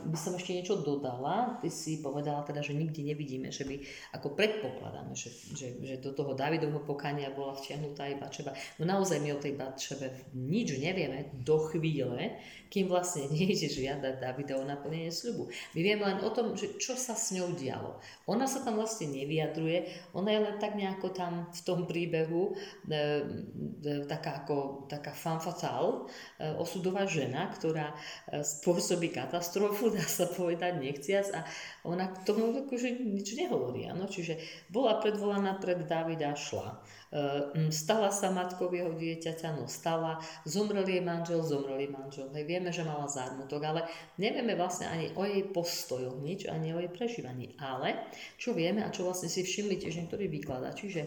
by 0.05 0.19
som 0.21 0.37
ešte 0.37 0.53
niečo 0.53 0.85
dodala. 0.85 1.57
Ty 1.57 1.73
si 1.73 2.05
povedala 2.05 2.45
teda, 2.45 2.61
že 2.61 2.77
nikdy 2.77 3.01
nevidíme, 3.01 3.49
že 3.49 3.65
by, 3.65 3.81
ako 4.13 4.37
predpokladáme, 4.37 5.17
že, 5.17 5.33
že, 5.57 5.81
že 5.81 5.95
do 6.05 6.13
toho 6.13 6.37
Davidovho 6.37 6.85
pokania 6.85 7.33
bola 7.33 7.57
vtiahnutá 7.57 8.13
aj 8.13 8.21
Bačeba. 8.21 8.53
No 8.77 8.85
naozaj 8.85 9.25
my 9.25 9.33
o 9.33 9.41
tej 9.41 9.57
Bačebe 9.57 10.29
nič 10.37 10.77
nevieme 10.77 11.33
do 11.41 11.57
chvíle, 11.73 12.37
kým 12.69 12.93
vlastne 12.93 13.25
nejde 13.33 13.73
žiadať 13.73 14.21
Davida 14.21 14.61
o 14.61 14.69
naplnenie 14.69 15.09
sľubu. 15.09 15.49
My 15.73 15.81
vieme 15.81 16.05
len 16.13 16.21
o 16.21 16.29
tom, 16.29 16.53
že 16.53 16.77
čo 16.77 16.93
sa 16.93 17.17
s 17.17 17.33
ňou 17.33 17.57
dialo. 17.57 17.97
Ona 18.29 18.45
sa 18.45 18.61
tam 18.61 18.77
vlastne 18.77 19.09
nevyjadruje, 19.17 20.13
ona 20.13 20.29
je 20.29 20.41
len 20.45 20.57
tak 20.61 20.77
nejako 20.77 21.09
tam 21.17 21.49
v 21.49 21.61
tom 21.65 21.89
príbehu 21.89 22.53
e, 22.53 22.93
e, 22.93 24.05
taká 24.05 24.45
ako 24.45 24.85
taká 24.93 25.17
fan 25.17 25.41
fatale, 25.41 26.05
e, 26.37 26.53
osudová 26.61 27.09
žena, 27.09 27.49
ktorá 27.49 27.97
e, 28.29 28.45
spôsobí 28.45 29.09
katastrofu 29.09 29.54
katastrofu, 29.55 29.91
dá 29.95 30.03
sa 30.03 30.27
povedať, 30.27 30.83
nechciac 30.83 31.27
a 31.35 31.41
ona 31.87 32.11
k 32.11 32.27
tomu 32.27 32.51
akože 32.67 32.99
nič 32.99 33.39
nehovorí. 33.39 33.87
Ano? 33.87 34.11
Čiže 34.11 34.39
bola 34.71 34.99
predvolaná 34.99 35.57
pred 35.63 35.87
Davida, 35.87 36.35
šla. 36.35 36.83
E, 37.15 37.71
stala 37.71 38.11
sa 38.11 38.35
matkou 38.35 38.67
jeho 38.75 38.93
dieťaťa, 38.95 39.55
no 39.55 39.71
stala, 39.71 40.19
zomrel 40.43 40.87
jej 40.87 41.03
manžel, 41.05 41.41
zomrel 41.47 41.79
jej 41.79 41.91
manžel. 41.91 42.27
Hej, 42.35 42.45
vieme, 42.49 42.71
že 42.75 42.83
mala 42.83 43.07
zármutok, 43.07 43.63
ale 43.63 43.87
nevieme 44.19 44.59
vlastne 44.59 44.91
ani 44.91 45.15
o 45.15 45.23
jej 45.23 45.45
postojoch 45.47 46.19
nič, 46.19 46.51
ani 46.51 46.75
o 46.75 46.83
jej 46.83 46.91
prežívaní. 46.91 47.55
Ale 47.61 48.11
čo 48.41 48.53
vieme 48.57 48.83
a 48.83 48.93
čo 48.93 49.07
vlastne 49.07 49.31
si 49.31 49.47
všimli 49.47 49.79
tiež 49.79 50.05
niektorí 50.05 50.27
vykladači, 50.27 50.87
že 50.91 51.03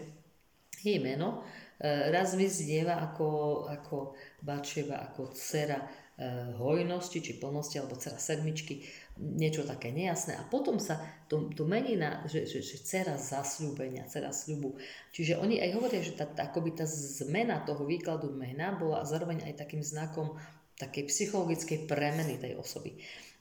jej 0.78 1.02
meno 1.02 1.42
e, 1.82 2.08
raz 2.14 2.38
vyznieva 2.38 3.02
ako, 3.02 3.28
ako 3.66 4.14
Bačeva, 4.46 5.10
ako 5.10 5.34
dcera 5.34 6.06
hojnosti 6.58 7.22
či 7.22 7.38
plnosti 7.38 7.78
alebo 7.78 7.94
dcera 7.94 8.18
sedmičky, 8.18 8.82
niečo 9.22 9.62
také 9.62 9.94
nejasné. 9.94 10.34
A 10.34 10.42
potom 10.50 10.82
sa 10.82 10.98
to, 11.30 11.46
to 11.54 11.62
mení 11.62 11.94
na, 11.94 12.26
že, 12.26 12.42
že, 12.42 12.58
že 12.58 12.82
dcera 12.82 13.14
zasľúbenia, 13.14 14.10
dcera 14.10 14.34
sľubu. 14.34 14.74
Čiže 15.14 15.38
oni 15.38 15.62
aj 15.62 15.70
hovoria, 15.78 16.02
že 16.02 16.18
tá, 16.18 16.26
tá, 16.26 16.50
akoby 16.50 16.74
tá 16.74 16.86
zmena 16.90 17.62
toho 17.62 17.86
výkladu 17.86 18.34
mena 18.34 18.74
bola 18.74 19.06
zároveň 19.06 19.46
aj 19.46 19.62
takým 19.62 19.82
znakom 19.86 20.34
takej 20.78 21.06
psychologickej 21.06 21.86
premeny 21.86 22.38
tej 22.38 22.58
osoby. 22.58 22.98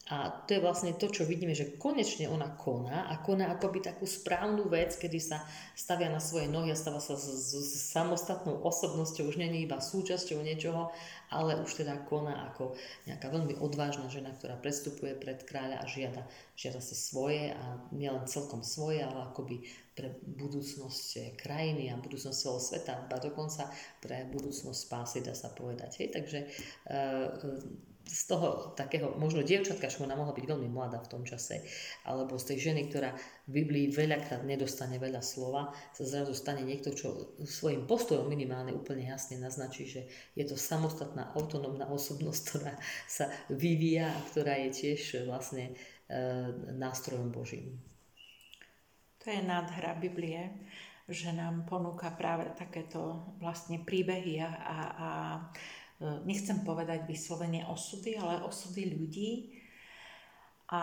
A 0.08 0.32
to 0.48 0.56
je 0.56 0.64
vlastne 0.64 0.96
to, 0.96 1.12
čo 1.12 1.28
vidíme, 1.28 1.52
že 1.52 1.76
konečne 1.76 2.32
ona 2.32 2.48
koná 2.56 3.12
a 3.12 3.20
koná 3.20 3.52
akoby 3.52 3.84
takú 3.84 4.08
správnu 4.08 4.72
vec, 4.72 4.96
kedy 4.96 5.20
sa 5.20 5.44
stavia 5.76 6.08
na 6.08 6.24
svoje 6.24 6.48
nohy 6.48 6.72
a 6.72 6.80
stáva 6.80 7.04
sa 7.04 7.20
s, 7.20 7.28
s, 7.28 7.76
samostatnou 7.92 8.64
osobnosťou, 8.64 9.28
už 9.28 9.36
není 9.36 9.68
iba 9.68 9.84
súčasťou 9.84 10.40
niečoho, 10.40 10.96
ale 11.28 11.60
už 11.60 11.84
teda 11.84 12.08
koná 12.08 12.48
ako 12.48 12.80
nejaká 13.04 13.28
veľmi 13.28 13.60
odvážna 13.60 14.08
žena, 14.08 14.32
ktorá 14.32 14.56
prestupuje 14.56 15.12
pred 15.12 15.44
kráľa 15.44 15.84
a 15.84 15.86
žiada, 15.92 16.24
žiada 16.56 16.80
si 16.80 16.96
svoje 16.96 17.52
a 17.52 17.76
nielen 17.92 18.24
celkom 18.32 18.64
svoje, 18.64 19.04
ale 19.04 19.28
akoby 19.28 19.60
pre 19.92 20.16
budúcnosť 20.24 21.36
krajiny 21.36 21.92
a 21.92 22.00
budúcnosť 22.00 22.38
celého 22.38 22.64
sveta, 22.64 22.94
a 23.12 23.18
dokonca 23.20 23.68
pre 24.00 24.24
budúcnosť 24.32 24.80
spásy, 24.88 25.20
dá 25.20 25.36
sa 25.36 25.52
povedať. 25.52 26.00
Hej? 26.00 26.08
Takže 26.16 26.40
e, 26.46 26.48
z 28.08 28.22
toho 28.32 28.72
takého, 28.74 29.14
možno 29.20 29.44
dievčatka, 29.44 29.92
čo 29.92 30.08
ona 30.08 30.16
mohla 30.16 30.32
byť 30.32 30.46
veľmi 30.48 30.72
mladá 30.72 31.04
v 31.04 31.12
tom 31.12 31.24
čase, 31.28 31.62
alebo 32.08 32.40
z 32.40 32.56
tej 32.56 32.72
ženy, 32.72 32.88
ktorá 32.88 33.14
v 33.48 33.52
Biblii 33.64 33.92
veľakrát 33.92 34.48
nedostane 34.48 34.96
veľa 34.98 35.20
slova, 35.20 35.76
sa 35.92 36.04
zrazu 36.08 36.32
stane 36.32 36.64
niekto, 36.64 36.96
čo 36.96 37.38
svojim 37.44 37.84
postojom 37.84 38.26
minimálne 38.26 38.72
úplne 38.72 39.06
jasne 39.06 39.38
naznačí, 39.38 39.86
že 39.86 40.08
je 40.34 40.48
to 40.48 40.56
samostatná 40.56 41.36
autonómna 41.36 41.92
osobnosť, 41.92 42.42
ktorá 42.48 42.74
sa 43.06 43.28
vyvíja 43.52 44.10
a 44.10 44.24
ktorá 44.32 44.56
je 44.68 44.70
tiež 44.72 45.28
vlastne 45.28 45.76
e, 46.08 46.22
nástrojom 46.74 47.30
Božím. 47.30 47.76
To 49.28 49.36
je 49.36 49.44
nádhra 49.44 50.00
Biblie, 50.00 50.56
že 51.08 51.32
nám 51.32 51.64
ponúka 51.64 52.12
práve 52.12 52.52
takéto 52.56 53.32
vlastne 53.40 53.80
príbehy 53.80 54.44
a, 54.44 54.52
a, 54.52 54.80
nechcem 56.00 56.62
povedať 56.62 57.10
vyslovene 57.10 57.66
osudy, 57.66 58.18
ale 58.18 58.46
osudy 58.46 58.84
ľudí. 58.94 59.32
A 60.68 60.82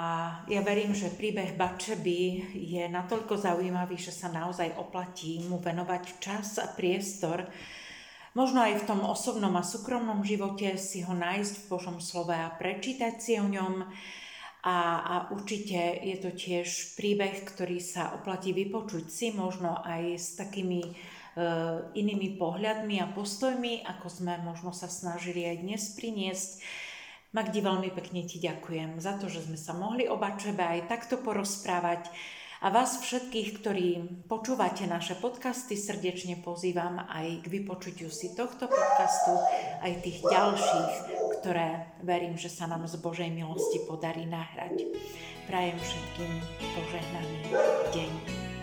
ja 0.48 0.64
verím, 0.64 0.96
že 0.96 1.12
príbeh 1.12 1.61
Bačeby 1.61 2.57
je 2.57 2.88
natoľko 2.88 3.37
zaujímavý, 3.37 4.00
že 4.00 4.16
sa 4.16 4.33
naozaj 4.33 4.81
oplatí 4.81 5.44
mu 5.44 5.61
venovať 5.61 6.03
čas 6.24 6.57
a 6.57 6.72
priestor, 6.72 7.44
možno 8.33 8.64
aj 8.64 8.81
v 8.81 8.87
tom 8.88 9.05
osobnom 9.05 9.53
a 9.61 9.62
súkromnom 9.62 10.24
živote 10.24 10.81
si 10.81 11.05
ho 11.05 11.12
nájsť 11.12 11.55
v 11.55 11.68
Božom 11.68 12.00
slove 12.00 12.33
a 12.33 12.48
prečítať 12.57 13.14
si 13.20 13.37
o 13.37 13.44
ňom. 13.44 13.85
A, 14.64 14.77
a 15.05 15.14
určite 15.37 16.00
je 16.00 16.16
to 16.16 16.33
tiež 16.33 16.96
príbeh, 16.96 17.44
ktorý 17.44 17.77
sa 17.85 18.16
oplatí 18.16 18.57
vypočuť 18.57 19.05
si, 19.12 19.29
možno 19.37 19.77
aj 19.85 20.16
s 20.16 20.40
takými 20.40 20.81
Eh, 20.81 21.13
inými 21.94 22.38
pohľadmi 22.38 23.03
a 23.03 23.11
postojmi, 23.11 23.83
ako 23.83 24.07
sme 24.07 24.38
možno 24.42 24.70
sa 24.70 24.87
snažili 24.87 25.42
aj 25.47 25.57
dnes 25.66 25.83
priniesť. 25.99 26.51
Magdi, 27.35 27.59
veľmi 27.59 27.90
pekne 27.90 28.23
ti 28.23 28.38
ďakujem 28.38 29.03
za 29.03 29.18
to, 29.18 29.27
že 29.27 29.42
sme 29.42 29.59
sa 29.59 29.75
mohli 29.75 30.07
o 30.07 30.14
Bačebe 30.14 30.62
aj 30.62 30.87
takto 30.87 31.18
porozprávať. 31.18 32.07
A 32.64 32.73
vás 32.73 32.97
všetkých, 33.03 33.61
ktorí 33.61 33.88
počúvate 34.25 34.88
naše 34.88 35.18
podcasty, 35.20 35.77
srdečne 35.77 36.40
pozývam 36.40 36.97
aj 36.97 37.44
k 37.44 37.47
vypočutiu 37.51 38.09
si 38.09 38.33
tohto 38.33 38.70
podcastu, 38.70 39.37
aj 39.85 40.01
tých 40.01 40.25
ďalších, 40.25 40.94
ktoré 41.42 41.92
verím, 42.01 42.40
že 42.40 42.49
sa 42.49 42.64
nám 42.64 42.88
z 42.88 42.97
Božej 43.03 43.29
milosti 43.29 43.85
podarí 43.85 44.25
nahrať. 44.25 44.81
Prajem 45.44 45.77
všetkým 45.77 46.33
požehnaný 46.73 47.37
deň. 47.92 48.54